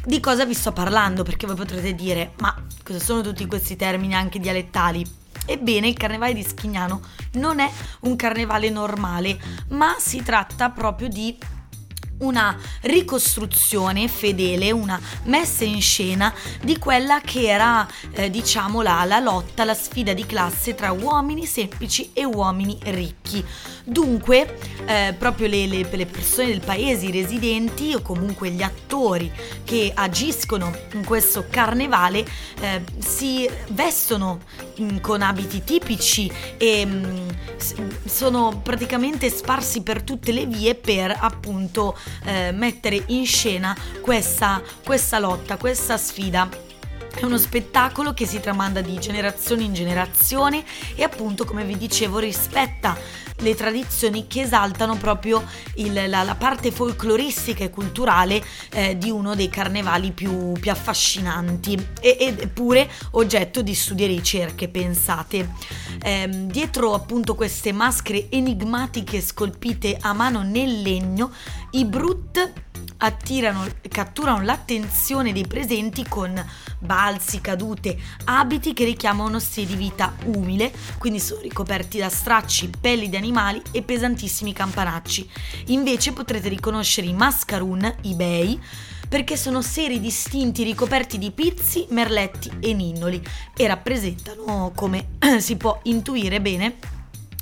Di 0.03 0.19
cosa 0.19 0.45
vi 0.45 0.55
sto 0.55 0.71
parlando? 0.71 1.21
Perché 1.21 1.45
voi 1.45 1.55
potrete 1.55 1.93
dire, 1.93 2.31
ma 2.39 2.55
cosa 2.83 2.99
sono 2.99 3.21
tutti 3.21 3.45
questi 3.45 3.75
termini 3.75 4.15
anche 4.15 4.39
dialettali? 4.39 5.18
Ebbene, 5.49 5.87
il 5.87 5.97
carnevale 5.97 6.33
di 6.33 6.43
Schignano 6.43 7.01
non 7.33 7.59
è 7.59 7.67
un 8.01 8.15
carnevale 8.15 8.69
normale, 8.69 9.39
ma 9.69 9.95
si 9.97 10.21
tratta 10.21 10.69
proprio 10.69 11.07
di 11.07 11.35
una 12.19 12.55
ricostruzione 12.81 14.07
fedele, 14.07 14.71
una 14.71 14.99
messa 15.23 15.63
in 15.63 15.81
scena 15.81 16.33
di 16.61 16.77
quella 16.77 17.21
che 17.21 17.47
era, 17.47 17.87
eh, 18.11 18.29
diciamo, 18.29 18.81
la, 18.81 19.03
la, 19.05 19.19
lotta, 19.19 19.63
la 19.63 19.73
sfida 19.73 20.13
di 20.13 20.25
classe 20.25 20.75
tra 20.75 20.91
uomini 20.91 21.45
semplici 21.45 22.11
e 22.13 22.25
uomini 22.25 22.77
ricchi. 22.83 23.43
Dunque, 23.83 24.57
eh, 24.85 25.15
proprio 25.17 25.47
le, 25.47 25.65
le, 25.67 25.87
le, 25.89 26.05
persone 26.05 26.47
del 26.47 26.61
paese, 26.61 27.05
i 27.05 27.11
residenti 27.11 27.93
o 27.93 28.01
comunque 28.01 28.49
gli 28.49 28.61
attori 28.61 29.31
che 29.63 29.91
agiscono 29.93 30.71
in 30.93 31.05
questo 31.05 31.45
carnevale 31.49 32.25
eh, 32.59 32.83
si 32.97 33.49
vestono 33.69 34.41
con 35.01 35.21
abiti 35.21 35.63
tipici 35.63 36.31
e 36.57 36.85
mm, 36.85 37.29
sono 38.05 38.59
praticamente 38.63 39.29
sparsi 39.29 39.81
per 39.81 40.03
tutte 40.03 40.31
le 40.31 40.45
vie 40.45 40.75
per 40.75 41.15
appunto 41.19 41.97
eh, 42.25 42.51
mettere 42.51 43.03
in 43.07 43.25
scena 43.25 43.75
questa, 44.01 44.61
questa 44.83 45.19
lotta, 45.19 45.57
questa 45.57 45.97
sfida. 45.97 46.68
È 47.19 47.25
uno 47.25 47.37
spettacolo 47.37 48.13
che 48.13 48.25
si 48.25 48.39
tramanda 48.39 48.79
di 48.79 48.97
generazione 48.97 49.63
in 49.63 49.73
generazione 49.73 50.63
e 50.95 51.03
appunto, 51.03 51.43
come 51.43 51.65
vi 51.65 51.75
dicevo, 51.75 52.17
rispetta 52.17 52.97
le 53.39 53.55
tradizioni 53.55 54.25
che 54.27 54.43
esaltano 54.43 54.95
proprio 54.95 55.43
il, 55.75 56.09
la, 56.09 56.23
la, 56.23 56.35
parte 56.35 56.71
folcloristica 56.71 57.65
e 57.65 57.69
culturale 57.69 58.41
eh, 58.71 58.97
di 58.97 59.09
uno 59.09 59.35
dei 59.35 59.49
carnevali 59.49 60.11
più, 60.11 60.53
più 60.53 60.71
affascinanti 60.71 61.87
e, 61.99 62.35
eppure 62.39 62.89
oggetto 63.11 63.61
di 63.61 63.75
studi 63.75 64.05
e 64.05 64.07
ricerche, 64.07 64.69
pensate. 64.69 65.49
Eh, 66.01 66.29
dietro 66.45 66.93
appunto 66.93 67.35
queste 67.35 67.73
maschere 67.73 68.27
enigmatiche 68.29 69.19
scolpite 69.19 69.97
a 69.99 70.13
mano 70.13 70.41
nel 70.41 70.81
legno, 70.81 71.33
i 71.71 71.83
Brut 71.83 72.67
attirano, 72.99 73.65
catturano 73.87 74.41
l'attenzione 74.43 75.33
dei 75.33 75.47
presenti 75.47 76.05
con 76.07 76.43
balzi, 76.79 77.41
cadute, 77.41 77.97
abiti 78.25 78.73
che 78.73 78.85
richiamano 78.85 79.29
uno 79.29 79.39
stile 79.39 79.67
di 79.67 79.75
vita 79.75 80.15
umile, 80.25 80.71
quindi 80.97 81.19
sono 81.19 81.41
ricoperti 81.41 81.97
da 81.97 82.09
stracci, 82.09 82.69
pelli 82.79 83.09
di 83.09 83.15
animali 83.15 83.61
e 83.71 83.81
pesantissimi 83.81 84.53
campanacci. 84.53 85.29
Invece 85.67 86.13
potrete 86.13 86.49
riconoscere 86.49 87.07
i 87.07 87.13
mascaroon, 87.13 87.95
i 88.01 88.15
bei, 88.15 88.59
perché 89.07 89.35
sono 89.37 89.61
seri 89.61 89.99
distinti 89.99 90.63
ricoperti 90.63 91.17
di 91.17 91.31
pizzi, 91.31 91.87
merletti 91.89 92.51
e 92.59 92.73
ninnoli 92.73 93.21
e 93.55 93.67
rappresentano, 93.67 94.71
come 94.75 95.17
si 95.39 95.57
può 95.57 95.79
intuire 95.83 96.39
bene, 96.41 96.77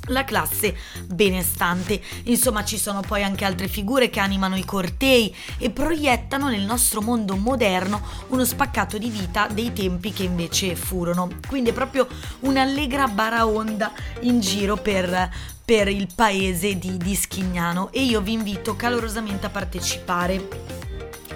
la 0.08 0.24
classe 0.24 0.76
benestante. 1.06 2.00
Insomma, 2.24 2.64
ci 2.64 2.78
sono 2.78 3.00
poi 3.00 3.22
anche 3.22 3.44
altre 3.44 3.68
figure 3.68 4.10
che 4.10 4.20
animano 4.20 4.56
i 4.56 4.64
cortei 4.64 5.34
e 5.58 5.70
proiettano 5.70 6.48
nel 6.48 6.62
nostro 6.62 7.00
mondo 7.00 7.36
moderno 7.36 8.02
uno 8.28 8.44
spaccato 8.44 8.98
di 8.98 9.08
vita 9.08 9.46
dei 9.46 9.72
tempi 9.72 10.12
che 10.12 10.24
invece 10.24 10.76
furono. 10.76 11.28
Quindi 11.46 11.70
è 11.70 11.72
proprio 11.72 12.06
un'allegra 12.40 13.08
baraonda 13.08 13.92
in 14.20 14.40
giro 14.40 14.76
per, 14.76 15.30
per 15.64 15.88
il 15.88 16.08
paese 16.14 16.78
di, 16.78 16.96
di 16.96 17.14
Schignano 17.14 17.90
e 17.92 18.02
io 18.02 18.20
vi 18.20 18.32
invito 18.32 18.76
calorosamente 18.76 19.46
a 19.46 19.50
partecipare. 19.50 20.77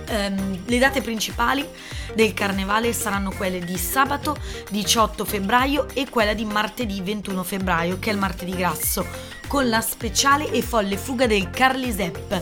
Um, 0.08 0.62
le 0.66 0.78
date 0.78 1.00
principali 1.00 1.66
del 2.14 2.34
carnevale 2.34 2.92
saranno 2.92 3.30
quelle 3.30 3.60
di 3.60 3.76
sabato 3.76 4.36
18 4.70 5.24
febbraio 5.24 5.88
e 5.94 6.08
quella 6.08 6.34
di 6.34 6.44
martedì 6.44 7.00
21 7.00 7.42
febbraio, 7.42 7.98
che 7.98 8.10
è 8.10 8.12
il 8.12 8.18
martedì 8.18 8.54
grasso, 8.54 9.06
con 9.46 9.68
la 9.68 9.80
speciale 9.80 10.50
e 10.50 10.62
folle 10.62 10.96
fuga 10.96 11.26
del 11.26 11.50
Carlisepp 11.50 12.32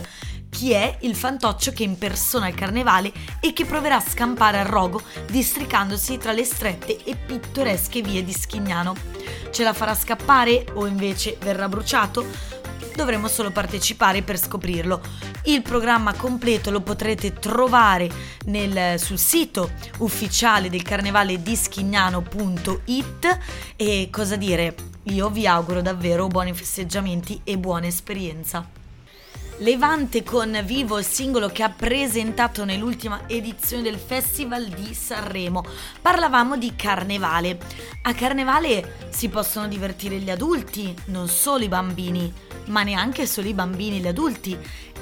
chi 0.51 0.73
è 0.73 0.97
il 1.01 1.15
fantoccio 1.15 1.71
che 1.71 1.83
impersona 1.83 2.49
il 2.49 2.53
carnevale 2.53 3.11
e 3.39 3.53
che 3.53 3.65
proverà 3.65 3.95
a 3.95 4.01
scampare 4.01 4.59
al 4.59 4.65
rogo 4.65 5.01
districandosi 5.27 6.17
tra 6.17 6.33
le 6.33 6.43
strette 6.43 7.03
e 7.03 7.15
pittoresche 7.15 8.01
vie 8.01 8.23
di 8.23 8.33
Schignano. 8.33 8.93
Ce 9.49 9.63
la 9.63 9.73
farà 9.73 9.95
scappare 9.95 10.67
o 10.73 10.85
invece 10.85 11.37
verrà 11.39 11.67
bruciato? 11.67 12.59
Dovremo 12.95 13.27
solo 13.27 13.51
partecipare 13.51 14.21
per 14.21 14.37
scoprirlo. 14.37 15.01
Il 15.45 15.61
programma 15.61 16.13
completo 16.13 16.71
lo 16.71 16.81
potrete 16.81 17.33
trovare 17.33 18.09
nel, 18.45 18.99
sul 18.99 19.17
sito 19.17 19.71
ufficiale 19.99 20.69
del 20.69 20.83
carnevale 20.83 21.41
di 21.41 21.55
schignano.it 21.55 23.37
e 23.75 24.09
cosa 24.11 24.35
dire, 24.35 24.75
io 25.03 25.29
vi 25.29 25.47
auguro 25.47 25.81
davvero 25.81 26.27
buoni 26.27 26.53
festeggiamenti 26.53 27.41
e 27.43 27.57
buona 27.57 27.87
esperienza. 27.87 28.80
Levante 29.61 30.23
con 30.23 30.59
Vivo, 30.65 30.97
il 30.97 31.05
singolo 31.05 31.49
che 31.49 31.61
ha 31.61 31.69
presentato 31.69 32.65
nell'ultima 32.65 33.27
edizione 33.27 33.83
del 33.83 33.97
Festival 33.97 34.65
di 34.65 34.95
Sanremo. 34.95 35.63
Parlavamo 36.01 36.57
di 36.57 36.73
carnevale. 36.75 37.59
A 38.01 38.13
carnevale 38.15 39.09
si 39.09 39.29
possono 39.29 39.67
divertire 39.67 40.17
gli 40.17 40.31
adulti, 40.31 40.95
non 41.05 41.27
solo 41.27 41.63
i 41.63 41.67
bambini 41.67 42.33
ma 42.65 42.83
neanche 42.83 43.25
solo 43.25 43.47
i 43.47 43.53
bambini 43.53 43.97
e 43.97 43.99
gli 43.99 44.07
adulti. 44.07 44.57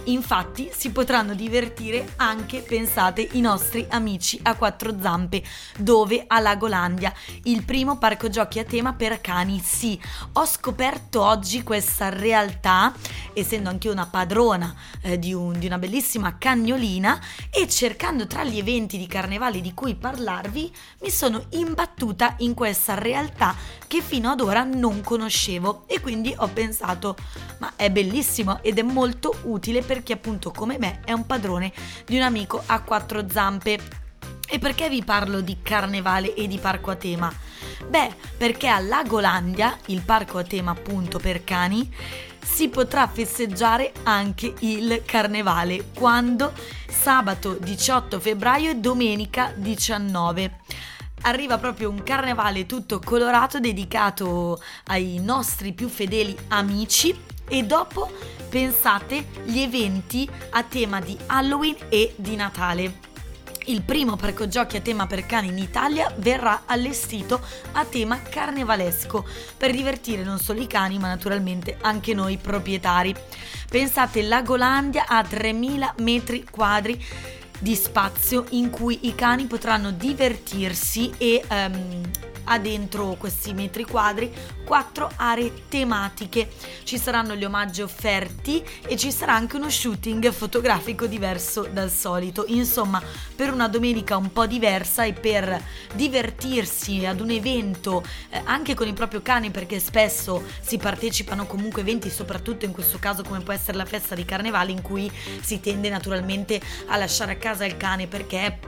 Infatti 0.05 0.69
si 0.73 0.91
potranno 0.91 1.35
divertire 1.35 2.13
anche, 2.15 2.61
pensate, 2.61 3.27
i 3.33 3.41
nostri 3.41 3.85
amici 3.89 4.39
a 4.43 4.55
quattro 4.55 4.95
zampe, 4.99 5.43
dove? 5.77 6.23
A 6.25 6.39
Lagolandia, 6.39 7.13
il 7.43 7.63
primo 7.63 7.97
parco 7.97 8.27
giochi 8.29 8.59
a 8.59 8.63
tema 8.63 8.93
per 8.93 9.21
cani. 9.21 9.59
Sì, 9.63 9.99
ho 10.33 10.45
scoperto 10.45 11.23
oggi 11.23 11.63
questa 11.63 12.09
realtà, 12.09 12.93
essendo 13.33 13.69
anche 13.69 13.89
una 13.89 14.07
padrona 14.07 14.75
eh, 15.01 15.19
di, 15.19 15.33
un, 15.33 15.59
di 15.59 15.67
una 15.67 15.77
bellissima 15.77 16.37
cagnolina, 16.37 17.19
e 17.51 17.67
cercando 17.67 18.25
tra 18.25 18.43
gli 18.43 18.57
eventi 18.57 18.97
di 18.97 19.05
carnevale 19.05 19.61
di 19.61 19.73
cui 19.73 19.95
parlarvi, 19.95 20.71
mi 21.01 21.09
sono 21.09 21.45
imbattuta 21.49 22.35
in 22.39 22.53
questa 22.55 22.95
realtà 22.95 23.55
che 23.85 24.01
fino 24.01 24.31
ad 24.31 24.41
ora 24.41 24.63
non 24.63 25.01
conoscevo. 25.01 25.83
E 25.85 25.99
quindi 25.99 26.33
ho 26.35 26.47
pensato, 26.47 27.15
ma 27.59 27.73
è 27.75 27.91
bellissimo 27.91 28.61
ed 28.63 28.79
è 28.79 28.83
molto 28.83 29.35
utile 29.43 29.81
per 29.81 29.98
chi 30.01 30.11
appunto 30.11 30.51
come 30.51 30.77
me 30.77 31.01
è 31.05 31.11
un 31.11 31.25
padrone 31.25 31.71
di 32.05 32.15
un 32.15 32.23
amico 32.23 32.61
a 32.65 32.81
quattro 32.81 33.29
zampe. 33.29 33.79
E 34.47 34.57
perché 34.57 34.89
vi 34.89 35.03
parlo 35.03 35.41
di 35.41 35.57
carnevale 35.61 36.33
e 36.33 36.47
di 36.47 36.57
parco 36.57 36.91
a 36.91 36.95
tema? 36.95 37.31
Beh, 37.87 38.13
perché 38.37 38.67
a 38.67 38.79
Lagolandia, 38.79 39.77
il 39.87 40.01
parco 40.01 40.39
a 40.39 40.43
tema 40.43 40.71
appunto 40.71 41.19
per 41.19 41.43
cani, 41.43 41.91
si 42.43 42.67
potrà 42.69 43.07
festeggiare 43.07 43.93
anche 44.03 44.53
il 44.59 45.03
carnevale 45.05 45.91
quando 45.93 46.51
sabato 46.87 47.53
18 47.53 48.19
febbraio 48.19 48.71
e 48.71 48.75
domenica 48.75 49.53
19 49.55 50.57
arriva 51.21 51.57
proprio 51.57 51.89
un 51.89 52.03
carnevale 52.03 52.65
tutto 52.65 52.99
colorato 52.99 53.59
dedicato 53.59 54.61
ai 54.85 55.19
nostri 55.21 55.73
più 55.73 55.89
fedeli 55.89 56.35
amici 56.49 57.15
e 57.49 57.63
dopo 57.63 58.09
pensate 58.49 59.25
gli 59.43 59.59
eventi 59.59 60.29
a 60.51 60.63
tema 60.63 61.01
di 61.01 61.17
Halloween 61.25 61.75
e 61.89 62.13
di 62.15 62.35
Natale. 62.35 63.07
Il 63.65 63.83
primo 63.83 64.15
parco 64.15 64.47
giochi 64.47 64.77
a 64.77 64.81
tema 64.81 65.05
per 65.05 65.27
cani 65.27 65.49
in 65.49 65.57
Italia 65.59 66.11
verrà 66.17 66.63
allestito 66.65 67.39
a 67.73 67.85
tema 67.85 68.19
carnevalesco 68.19 69.27
per 69.57 69.71
divertire 69.71 70.23
non 70.23 70.39
solo 70.39 70.59
i 70.59 70.65
cani 70.65 70.97
ma 70.97 71.07
naturalmente 71.07 71.77
anche 71.81 72.15
noi 72.15 72.37
proprietari. 72.37 73.13
Pensate 73.69 74.23
Lagolandia 74.23 75.05
a 75.07 75.23
3000 75.23 75.95
metri 75.99 76.45
quadri 76.49 76.99
di 77.59 77.75
spazio 77.75 78.45
in 78.51 78.71
cui 78.71 79.07
i 79.07 79.13
cani 79.13 79.45
potranno 79.45 79.91
divertirsi 79.91 81.11
e 81.17 81.43
um, 81.49 82.01
ha 82.51 82.57
dentro 82.59 83.15
questi 83.17 83.53
metri 83.53 83.85
quadri 83.85 84.31
quattro 84.65 85.09
aree 85.15 85.67
tematiche. 85.67 86.49
Ci 86.83 86.97
saranno 86.99 87.35
gli 87.35 87.43
omaggi 87.43 87.81
offerti 87.81 88.63
e 88.85 88.95
ci 88.97 89.11
sarà 89.11 89.33
anche 89.33 89.55
uno 89.55 89.69
shooting 89.69 90.31
fotografico 90.31 91.07
diverso 91.07 91.67
dal 91.71 91.89
solito. 91.89 92.45
Insomma, 92.47 93.01
per 93.35 93.51
una 93.51 93.67
domenica 93.67 94.17
un 94.17 94.31
po' 94.31 94.45
diversa 94.45 95.05
e 95.05 95.13
per 95.13 95.63
divertirsi 95.95 97.05
ad 97.05 97.19
un 97.19 97.31
evento 97.31 98.03
eh, 98.29 98.41
anche 98.45 98.75
con 98.75 98.87
il 98.87 98.93
proprio 98.93 99.21
cane 99.21 99.49
perché 99.49 99.79
spesso 99.79 100.43
si 100.61 100.77
partecipano 100.77 101.47
comunque 101.47 101.81
eventi, 101.81 102.09
soprattutto 102.09 102.65
in 102.65 102.71
questo 102.71 102.99
caso 102.99 103.23
come 103.23 103.41
può 103.41 103.53
essere 103.53 103.77
la 103.77 103.85
festa 103.85 104.13
di 104.13 104.25
carnevale 104.25 104.71
in 104.71 104.81
cui 104.81 105.11
si 105.41 105.59
tende 105.59 105.89
naturalmente 105.89 106.61
a 106.87 106.97
lasciare 106.97 107.33
a 107.33 107.37
casa 107.37 107.65
il 107.65 107.77
cane 107.77 108.07
perché 108.07 108.59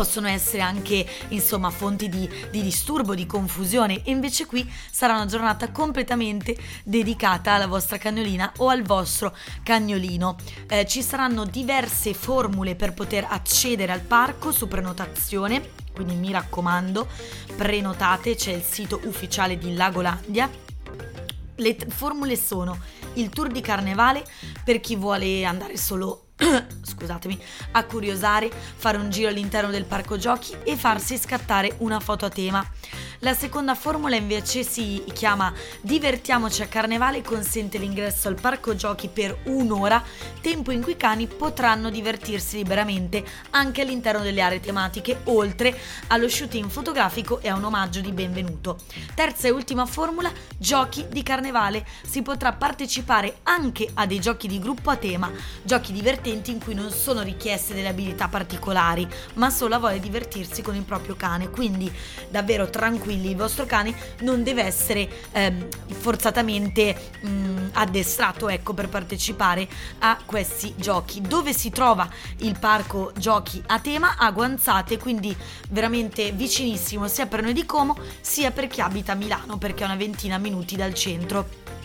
possono 0.00 0.28
essere 0.28 0.62
anche 0.62 1.06
insomma 1.28 1.68
fonti 1.68 2.08
di, 2.08 2.26
di, 2.50 2.62
disturbo, 2.62 3.14
di 3.14 3.26
confusione 3.26 4.02
e 4.02 4.10
invece 4.10 4.46
qui 4.46 4.66
sarà 4.90 5.12
una 5.12 5.26
giornata 5.26 5.70
completamente 5.70 6.56
dedicata 6.84 7.52
alla 7.52 7.66
vostra 7.66 7.98
cagnolina 7.98 8.50
o 8.56 8.70
al 8.70 8.80
vostro 8.80 9.36
cagnolino. 9.62 10.36
Eh, 10.68 10.86
ci 10.86 11.02
saranno 11.02 11.44
diverse 11.44 12.14
formule 12.14 12.76
per 12.76 12.94
poter 12.94 13.26
accedere 13.28 13.92
al 13.92 14.00
parco 14.00 14.52
su 14.52 14.68
prenotazione, 14.68 15.72
quindi 15.92 16.14
mi 16.14 16.32
raccomando 16.32 17.06
prenotate, 17.54 18.36
c'è 18.36 18.52
il 18.52 18.62
sito 18.62 19.02
ufficiale 19.04 19.58
di 19.58 19.74
Lagolandia. 19.74 20.48
Le 21.56 21.76
t- 21.76 21.90
formule 21.90 22.36
sono 22.36 22.78
il 23.14 23.28
tour 23.28 23.48
di 23.48 23.60
carnevale 23.60 24.24
per 24.64 24.80
chi 24.80 24.96
vuole 24.96 25.44
andare 25.44 25.76
solo 25.76 26.29
scusatemi, 26.82 27.38
a 27.72 27.84
curiosare, 27.84 28.50
fare 28.50 28.96
un 28.96 29.10
giro 29.10 29.28
all'interno 29.28 29.70
del 29.70 29.84
parco 29.84 30.16
giochi 30.16 30.56
e 30.64 30.76
farsi 30.76 31.18
scattare 31.18 31.74
una 31.78 32.00
foto 32.00 32.24
a 32.24 32.30
tema. 32.30 32.66
La 33.22 33.34
seconda 33.34 33.74
formula 33.74 34.16
invece 34.16 34.62
si 34.62 35.04
chiama 35.12 35.52
Divertiamoci 35.82 36.62
a 36.62 36.68
Carnevale 36.68 37.18
e 37.18 37.22
consente 37.22 37.76
l'ingresso 37.76 38.28
al 38.28 38.40
parco 38.40 38.74
giochi 38.74 39.08
per 39.08 39.40
un'ora, 39.44 40.02
tempo 40.40 40.70
in 40.70 40.80
cui 40.80 40.92
i 40.92 40.96
cani 40.96 41.26
potranno 41.26 41.90
divertirsi 41.90 42.56
liberamente 42.56 43.22
anche 43.50 43.82
all'interno 43.82 44.22
delle 44.22 44.40
aree 44.40 44.60
tematiche, 44.60 45.20
oltre 45.24 45.78
allo 46.06 46.30
shooting 46.30 46.70
fotografico 46.70 47.40
e 47.40 47.50
a 47.50 47.56
un 47.56 47.64
omaggio 47.64 48.00
di 48.00 48.10
benvenuto. 48.10 48.78
Terza 49.14 49.48
e 49.48 49.50
ultima 49.50 49.84
formula, 49.84 50.32
Giochi 50.56 51.06
di 51.10 51.22
Carnevale. 51.22 51.84
Si 52.00 52.22
potrà 52.22 52.54
partecipare 52.54 53.40
anche 53.42 53.86
a 53.92 54.06
dei 54.06 54.18
giochi 54.18 54.48
di 54.48 54.58
gruppo 54.58 54.88
a 54.88 54.96
tema, 54.96 55.30
giochi 55.62 55.92
divertenti 55.92 56.52
in 56.52 56.58
cui 56.58 56.72
non 56.72 56.90
sono 56.90 57.20
richieste 57.20 57.74
delle 57.74 57.88
abilità 57.88 58.28
particolari, 58.28 59.06
ma 59.34 59.50
solo 59.50 59.74
a 59.74 59.78
voglia 59.78 59.98
di 59.98 60.00
divertirsi 60.00 60.62
con 60.62 60.74
il 60.74 60.84
proprio 60.84 61.16
cane. 61.16 61.50
Quindi 61.50 61.92
davvero 62.30 62.70
tranquillo 62.70 63.08
tranquilli, 63.10 63.30
il 63.30 63.36
vostro 63.36 63.66
cane 63.66 63.94
non 64.20 64.42
deve 64.42 64.62
essere 64.62 65.08
ehm, 65.32 65.68
forzatamente 65.88 67.10
mh, 67.20 67.28
mm, 67.28 67.68
addestrato 67.72 68.48
ecco, 68.48 68.72
per 68.72 68.88
partecipare 68.88 69.68
a 70.00 70.18
questi 70.24 70.74
giochi. 70.76 71.20
Dove 71.20 71.52
si 71.52 71.70
trova 71.70 72.08
il 72.38 72.56
parco 72.58 73.12
giochi 73.16 73.62
a 73.66 73.80
tema? 73.80 74.16
A 74.16 74.30
Guanzate, 74.30 74.98
quindi 74.98 75.36
veramente 75.70 76.30
vicinissimo 76.32 77.08
sia 77.08 77.26
per 77.26 77.42
noi 77.42 77.52
di 77.52 77.66
Como 77.66 77.96
sia 78.20 78.50
per 78.50 78.68
chi 78.68 78.80
abita 78.80 79.12
a 79.12 79.16
Milano 79.16 79.58
perché 79.58 79.82
è 79.82 79.86
una 79.86 79.96
ventina 79.96 80.38
minuti 80.38 80.76
dal 80.76 80.94
centro 80.94 81.78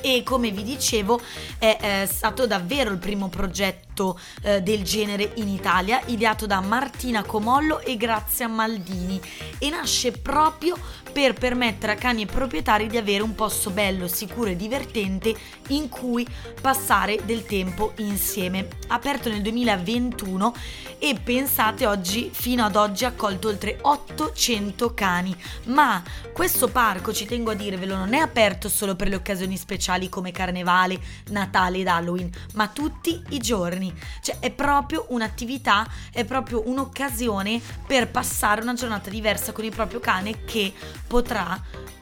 e 0.00 0.22
come 0.22 0.50
vi 0.50 0.62
dicevo 0.62 1.20
è, 1.58 1.76
è 1.80 2.06
stato 2.10 2.46
davvero 2.46 2.90
il 2.90 2.98
primo 2.98 3.28
progetto 3.28 4.18
eh, 4.42 4.62
del 4.62 4.82
genere 4.84 5.32
in 5.36 5.48
Italia 5.48 6.00
ideato 6.06 6.46
da 6.46 6.60
Martina 6.60 7.24
Comollo 7.24 7.80
e 7.80 7.96
Grazia 7.96 8.48
Maldini 8.48 9.20
e 9.58 9.70
nasce 9.70 10.12
proprio 10.12 10.76
per 11.12 11.32
permettere 11.32 11.92
a 11.92 11.96
cani 11.96 12.22
e 12.22 12.26
proprietari 12.26 12.86
di 12.86 12.96
avere 12.96 13.22
un 13.22 13.34
posto 13.34 13.70
bello, 13.70 14.06
sicuro 14.06 14.50
e 14.50 14.56
divertente 14.56 15.34
in 15.68 15.88
cui 15.88 16.26
passare 16.60 17.18
del 17.24 17.44
tempo 17.44 17.92
insieme. 17.96 18.68
Aperto 18.88 19.28
nel 19.28 19.42
2021 19.42 20.54
e 20.98 21.18
pensate 21.22 21.86
oggi 21.86 22.30
fino 22.32 22.64
ad 22.64 22.76
oggi 22.76 23.04
ha 23.04 23.08
accolto 23.08 23.48
oltre 23.48 23.78
800 23.80 24.94
cani, 24.94 25.34
ma 25.64 26.02
questo 26.32 26.68
parco 26.68 27.12
ci 27.12 27.24
tengo 27.24 27.50
a 27.50 27.54
dirvelo 27.54 27.96
non 27.96 28.14
è 28.14 28.18
aperto 28.18 28.68
solo 28.68 28.94
per 28.94 29.08
le 29.08 29.16
occasioni 29.16 29.56
speciali 29.56 29.87
come 30.08 30.32
Carnevale, 30.32 31.00
Natale 31.30 31.78
ed 31.78 31.86
Halloween, 31.86 32.30
ma 32.54 32.68
tutti 32.68 33.22
i 33.30 33.38
giorni. 33.38 33.92
Cioè 34.20 34.38
è 34.40 34.50
proprio 34.50 35.06
un'attività, 35.08 35.86
è 36.12 36.24
proprio 36.24 36.62
un'occasione 36.68 37.60
per 37.86 38.10
passare 38.10 38.60
una 38.60 38.74
giornata 38.74 39.08
diversa 39.10 39.52
con 39.52 39.64
il 39.64 39.74
proprio 39.74 40.00
cane 40.00 40.44
che 40.44 40.72
potrà 41.06 41.60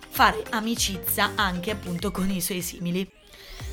fare 0.09 0.43
amicizia 0.51 1.33
anche 1.35 1.71
appunto 1.71 2.11
con 2.11 2.29
i 2.31 2.41
suoi 2.41 2.63
simili. 2.63 3.16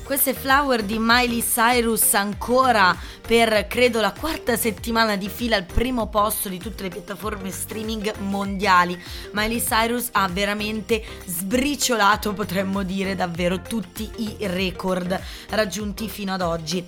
Queste 0.04 0.34
Flower 0.34 0.82
di 0.82 0.98
Miley 1.00 1.42
Cyrus 1.42 2.12
ancora 2.12 2.94
per 3.26 3.66
credo 3.66 4.02
la 4.02 4.12
quarta 4.12 4.54
settimana 4.54 5.16
di 5.16 5.30
fila 5.30 5.56
al 5.56 5.64
primo 5.64 6.08
posto 6.08 6.50
di 6.50 6.58
tutte 6.58 6.82
le 6.82 6.90
piattaforme 6.90 7.50
streaming 7.50 8.14
mondiali. 8.18 9.02
Miley 9.32 9.62
Cyrus 9.62 10.10
ha 10.12 10.28
veramente 10.28 11.02
sbriciolato, 11.24 12.34
potremmo 12.34 12.82
dire 12.82 13.14
davvero, 13.14 13.62
tutti 13.62 14.10
i 14.16 14.36
record 14.40 15.18
raggiunti 15.48 16.06
fino 16.06 16.34
ad 16.34 16.42
oggi. 16.42 16.84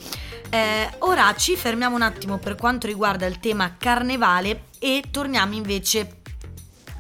Eh, 0.50 0.90
ora 0.98 1.34
ci 1.36 1.56
fermiamo 1.56 1.96
un 1.96 2.02
attimo 2.02 2.36
per 2.36 2.54
quanto 2.54 2.86
riguarda 2.86 3.24
il 3.24 3.40
tema 3.40 3.76
carnevale 3.78 4.64
e 4.78 5.04
torniamo 5.10 5.54
invece 5.54 6.18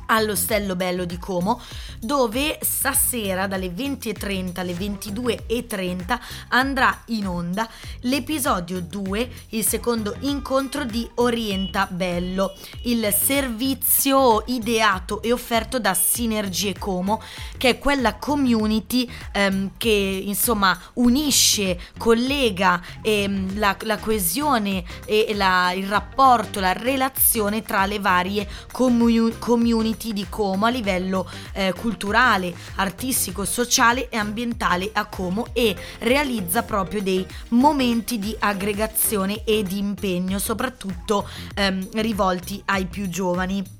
all'Ostello 0.06 0.76
Bello 0.76 1.04
di 1.04 1.18
Como, 1.18 1.60
dove 2.00 2.58
stasera 2.62 3.46
dalle 3.46 3.68
20.30 3.68 4.60
alle 4.60 4.72
22.30 4.72 6.18
andrà 6.48 7.02
in 7.06 7.26
onda 7.26 7.68
l'episodio 8.00 8.80
2, 8.80 9.30
il 9.50 9.66
secondo 9.66 10.16
incontro 10.20 10.84
di 10.84 11.08
Orienta 11.14 11.86
Bello, 11.90 12.54
il 12.82 13.12
servizio 13.12 14.44
ideato 14.46 15.22
e 15.22 15.32
offerto 15.32 15.78
da 15.78 15.94
Sinergie 15.94 16.78
Como, 16.78 17.22
che 17.56 17.70
è 17.70 17.78
quella 17.78 18.16
community 18.16 19.10
ehm, 19.32 19.72
che 19.76 20.22
insomma 20.24 20.78
unisce, 20.94 21.78
collega 21.96 22.80
ehm, 23.02 23.58
la, 23.58 23.76
la, 23.80 23.98
coesione 23.98 24.84
e 25.04 25.32
la, 25.34 25.72
il 25.72 25.86
rapporto, 25.86 26.60
la 26.60 26.72
relazione 26.72 27.62
tra 27.62 27.86
le 27.86 27.98
varie 27.98 28.48
comu- 28.70 29.38
community 29.38 29.95
eventi 29.96 30.12
di 30.12 30.26
Como 30.28 30.66
a 30.66 30.68
livello 30.68 31.28
eh, 31.52 31.72
culturale, 31.72 32.54
artistico, 32.76 33.44
sociale 33.44 34.08
e 34.08 34.16
ambientale 34.16 34.90
a 34.92 35.06
Como 35.06 35.48
e 35.52 35.74
realizza 36.00 36.62
proprio 36.62 37.02
dei 37.02 37.26
momenti 37.48 38.18
di 38.18 38.36
aggregazione 38.38 39.44
e 39.44 39.62
di 39.62 39.78
impegno, 39.78 40.38
soprattutto 40.38 41.26
ehm, 41.54 41.88
rivolti 41.94 42.62
ai 42.66 42.86
più 42.86 43.08
giovani. 43.08 43.75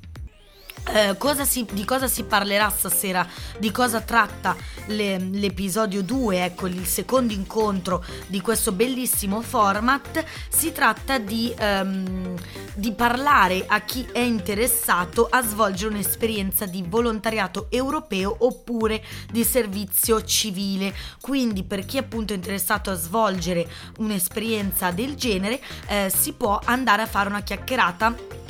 Eh, 0.88 1.16
cosa 1.18 1.44
si, 1.44 1.66
di 1.72 1.84
cosa 1.84 2.06
si 2.06 2.22
parlerà 2.22 2.68
stasera? 2.70 3.26
Di 3.58 3.72
cosa 3.72 4.00
tratta 4.00 4.56
le, 4.86 5.18
l'episodio 5.18 6.02
2, 6.02 6.44
ecco 6.44 6.68
il 6.68 6.86
secondo 6.86 7.32
incontro 7.32 8.04
di 8.28 8.40
questo 8.40 8.70
bellissimo 8.70 9.42
format? 9.42 10.24
Si 10.48 10.70
tratta 10.70 11.18
di, 11.18 11.52
um, 11.58 12.34
di 12.74 12.92
parlare 12.92 13.64
a 13.66 13.80
chi 13.80 14.06
è 14.12 14.20
interessato 14.20 15.26
a 15.28 15.42
svolgere 15.42 15.94
un'esperienza 15.94 16.66
di 16.66 16.84
volontariato 16.86 17.66
europeo 17.70 18.36
oppure 18.38 19.02
di 19.30 19.42
servizio 19.42 20.22
civile. 20.22 20.94
Quindi 21.20 21.64
per 21.64 21.84
chi 21.84 21.96
è 21.96 22.00
appunto 22.00 22.32
interessato 22.32 22.90
a 22.90 22.94
svolgere 22.94 23.68
un'esperienza 23.98 24.92
del 24.92 25.16
genere 25.16 25.60
eh, 25.88 26.12
si 26.14 26.32
può 26.32 26.60
andare 26.64 27.02
a 27.02 27.06
fare 27.06 27.28
una 27.28 27.42
chiacchierata 27.42 28.44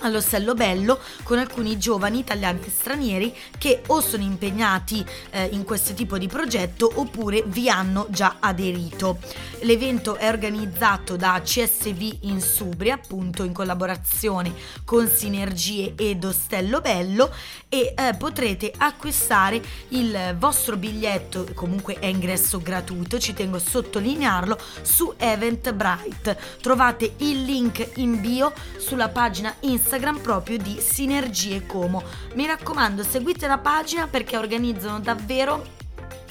all'Ostello 0.00 0.54
Bello 0.54 0.98
con 1.22 1.38
alcuni 1.38 1.78
giovani 1.78 2.18
italiani 2.20 2.60
e 2.64 2.70
stranieri 2.70 3.34
che 3.58 3.82
o 3.86 4.00
sono 4.00 4.22
impegnati 4.22 5.04
eh, 5.30 5.48
in 5.52 5.64
questo 5.64 5.94
tipo 5.94 6.18
di 6.18 6.26
progetto 6.26 6.90
oppure 6.94 7.42
vi 7.46 7.68
hanno 7.68 8.06
già 8.10 8.36
aderito. 8.40 9.18
L'evento 9.62 10.16
è 10.16 10.28
organizzato 10.28 11.16
da 11.16 11.40
CSV 11.42 12.18
in 12.22 12.40
Subria, 12.40 12.94
appunto 12.94 13.44
in 13.44 13.52
collaborazione 13.52 14.54
con 14.84 15.08
Sinergie 15.08 15.94
ed 15.96 16.24
Ostello 16.24 16.80
Bello 16.80 17.32
e 17.68 17.94
eh, 17.96 18.14
potrete 18.16 18.72
acquistare 18.76 19.62
il 19.88 20.34
vostro 20.38 20.76
biglietto, 20.76 21.46
comunque 21.54 21.98
è 21.98 22.06
ingresso 22.06 22.60
gratuito, 22.60 23.18
ci 23.18 23.34
tengo 23.34 23.56
a 23.56 23.60
sottolinearlo, 23.60 24.58
su 24.82 25.12
Eventbrite. 25.16 26.38
Trovate 26.60 27.14
il 27.18 27.42
link 27.42 27.90
in 27.96 28.20
bio 28.20 28.52
sulla 28.78 29.08
pagina 29.08 29.54
Instagram 29.60 29.89
Instagram 29.90 30.20
proprio 30.20 30.56
di 30.56 30.78
Sinergie 30.80 31.66
Como. 31.66 32.00
Mi 32.34 32.46
raccomando, 32.46 33.02
seguite 33.02 33.48
la 33.48 33.58
pagina 33.58 34.06
perché 34.06 34.36
organizzano 34.36 35.00
davvero 35.00 35.66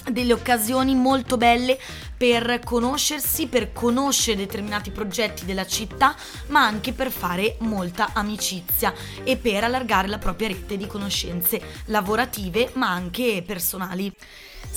delle 0.09 0.31
occasioni 0.31 0.95
molto 0.95 1.35
belle 1.35 1.77
per 2.15 2.61
conoscersi, 2.63 3.47
per 3.47 3.73
conoscere 3.73 4.37
determinati 4.37 4.91
progetti 4.91 5.43
della 5.43 5.65
città, 5.67 6.15
ma 6.47 6.65
anche 6.65 6.93
per 6.93 7.11
fare 7.11 7.57
molta 7.59 8.11
amicizia 8.13 8.93
e 9.25 9.35
per 9.35 9.65
allargare 9.65 10.07
la 10.07 10.19
propria 10.19 10.47
rete 10.47 10.77
di 10.77 10.87
conoscenze 10.87 11.61
lavorative, 11.87 12.71
ma 12.75 12.89
anche 12.89 13.43
personali. 13.45 14.09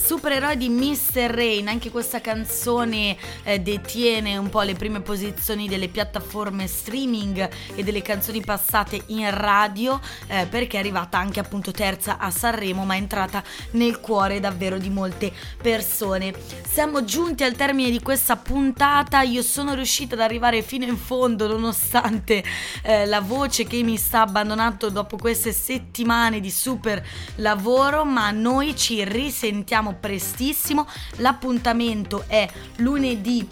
Supereroi 0.05 0.57
di 0.57 0.69
Mr. 0.69 1.31
Rain, 1.31 1.69
anche 1.69 1.91
questa 1.91 2.21
canzone 2.21 3.17
eh, 3.45 3.61
detiene 3.61 4.37
un 4.37 4.51
po' 4.51 4.63
le 4.63 4.75
prime 4.75 5.01
posizioni 5.01 5.69
delle 5.69 5.89
piattaforme 5.89 6.67
streaming 6.67 7.49
e 7.75 7.83
delle 7.85 8.03
canzoni 8.03 8.41
passate 8.41 9.01
in 9.07 9.31
radio 9.31 10.01
eh, 10.27 10.47
perché 10.51 10.77
è 10.77 10.81
arrivata 10.81 11.19
anche 11.19 11.41
appunto 11.41 11.71
terza 11.71 12.19
a 12.19 12.31
Sanremo 12.31 12.85
ma 12.85 12.95
è 12.95 12.99
entrata 12.99 13.45
nel 13.71 14.01
cuore 14.01 14.41
davvero 14.41 14.77
di 14.77 14.91
molte 14.91 15.33
persone. 15.63 16.35
Siamo 16.69 17.05
giunti 17.05 17.45
al 17.45 17.55
termine 17.55 17.91
di 17.91 18.01
questa 18.01 18.37
puntata, 18.37 19.23
io 19.23 19.43
sono 19.43 19.73
riuscita 19.73 20.15
ad 20.15 20.21
arrivare 20.21 20.63
fino 20.63 20.85
in 20.85 20.97
fondo 20.97 21.47
nonostante 21.47 22.43
eh, 22.83 23.07
la 23.07 23.21
voce 23.21 23.65
che 23.65 23.83
mi 23.83 23.97
sta 23.97 24.23
abbandonando 24.23 24.91
dopo 24.91 25.17
queste 25.17 25.53
settimane 25.53 26.41
di 26.41 26.51
super 26.51 27.03
lavoro 27.37 28.05
ma 28.05 28.31
noi 28.31 28.77
ci 28.77 29.05
risentiamo 29.05 29.72
torniamo 29.73 29.97
prestissimo. 29.99 30.87
L'appuntamento 31.17 32.25
è 32.27 32.47
lunedì 32.77 33.49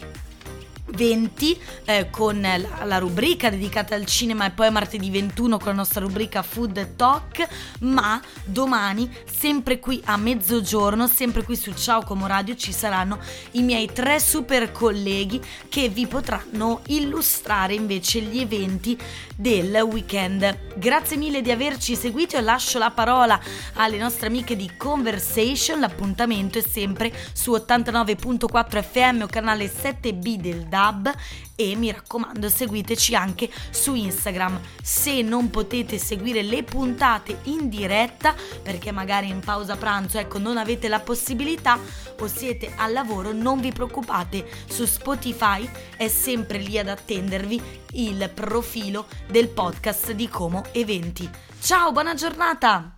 20 0.91 1.59
eh, 1.85 2.09
con 2.09 2.41
la, 2.41 2.85
la, 2.85 2.97
rubrica 2.97 3.49
dedicata 3.49 3.95
al 3.95 4.05
cinema 4.05 4.45
e 4.45 4.51
poi 4.51 4.71
martedì 4.71 5.09
21 5.09 5.57
con 5.57 5.67
la 5.67 5.73
nostra 5.73 6.01
rubrica 6.01 6.41
Food 6.41 6.95
Talk, 6.95 7.47
ma 7.81 8.21
domani 8.43 9.09
sempre 9.25 9.79
qui 9.79 10.01
a 10.05 10.17
mezzogiorno, 10.17 11.07
sempre 11.07 11.43
qui 11.43 11.55
su 11.55 11.73
Ciao 11.73 12.03
Como 12.03 12.27
Radio 12.27 12.55
ci 12.55 12.71
saranno 12.71 13.19
i 13.51 13.61
miei 13.61 13.91
tre 13.91 14.19
super 14.19 14.71
colleghi 14.71 15.41
che 15.69 15.89
vi 15.89 16.07
potranno 16.07 16.81
illustrare 16.87 17.73
invece 17.73 18.21
gli 18.21 18.39
eventi 18.39 18.97
del 19.35 19.75
weekend. 19.81 20.75
Grazie 20.75 21.17
mille 21.17 21.41
di 21.41 21.51
averci 21.51 21.95
seguito 21.95 22.37
e 22.37 22.41
lascio 22.41 22.77
la 22.77 22.91
parola 22.91 23.39
alle 23.75 23.97
nostre 23.97 24.27
amiche 24.27 24.55
di 24.55 24.71
Conversation, 24.77 25.79
l'appuntamento 25.79 26.59
è 26.59 26.61
sempre 26.61 27.11
su 27.33 27.51
89.4 27.51 28.83
FM 28.83 29.21
o 29.23 29.27
canale 29.27 29.71
7B 29.71 30.35
del 30.35 30.67
DA 30.67 30.80
DAB 30.81 31.13
e 31.55 31.75
mi 31.75 31.91
raccomando 31.91 32.49
seguiteci 32.49 33.13
anche 33.13 33.49
su 33.69 33.93
Instagram. 33.93 34.59
Se 34.81 35.21
non 35.21 35.49
potete 35.51 35.99
seguire 35.99 36.41
le 36.41 36.63
puntate 36.63 37.41
in 37.43 37.69
diretta 37.69 38.33
perché 38.63 38.91
magari 38.91 39.29
in 39.29 39.39
pausa 39.39 39.75
pranzo 39.75 40.17
ecco 40.17 40.39
non 40.39 40.57
avete 40.57 40.87
la 40.87 40.99
possibilità 40.99 41.77
o 42.19 42.27
siete 42.27 42.73
al 42.77 42.93
lavoro, 42.93 43.31
non 43.31 43.59
vi 43.59 43.71
preoccupate, 43.71 44.47
su 44.67 44.85
Spotify 44.85 45.67
è 45.97 46.07
sempre 46.07 46.59
lì 46.59 46.77
ad 46.77 46.87
attendervi 46.87 47.61
il 47.93 48.29
profilo 48.33 49.07
del 49.27 49.47
podcast 49.47 50.11
di 50.11 50.29
Como 50.29 50.63
Eventi. 50.71 51.29
Ciao, 51.59 51.91
buona 51.91 52.13
giornata! 52.13 52.89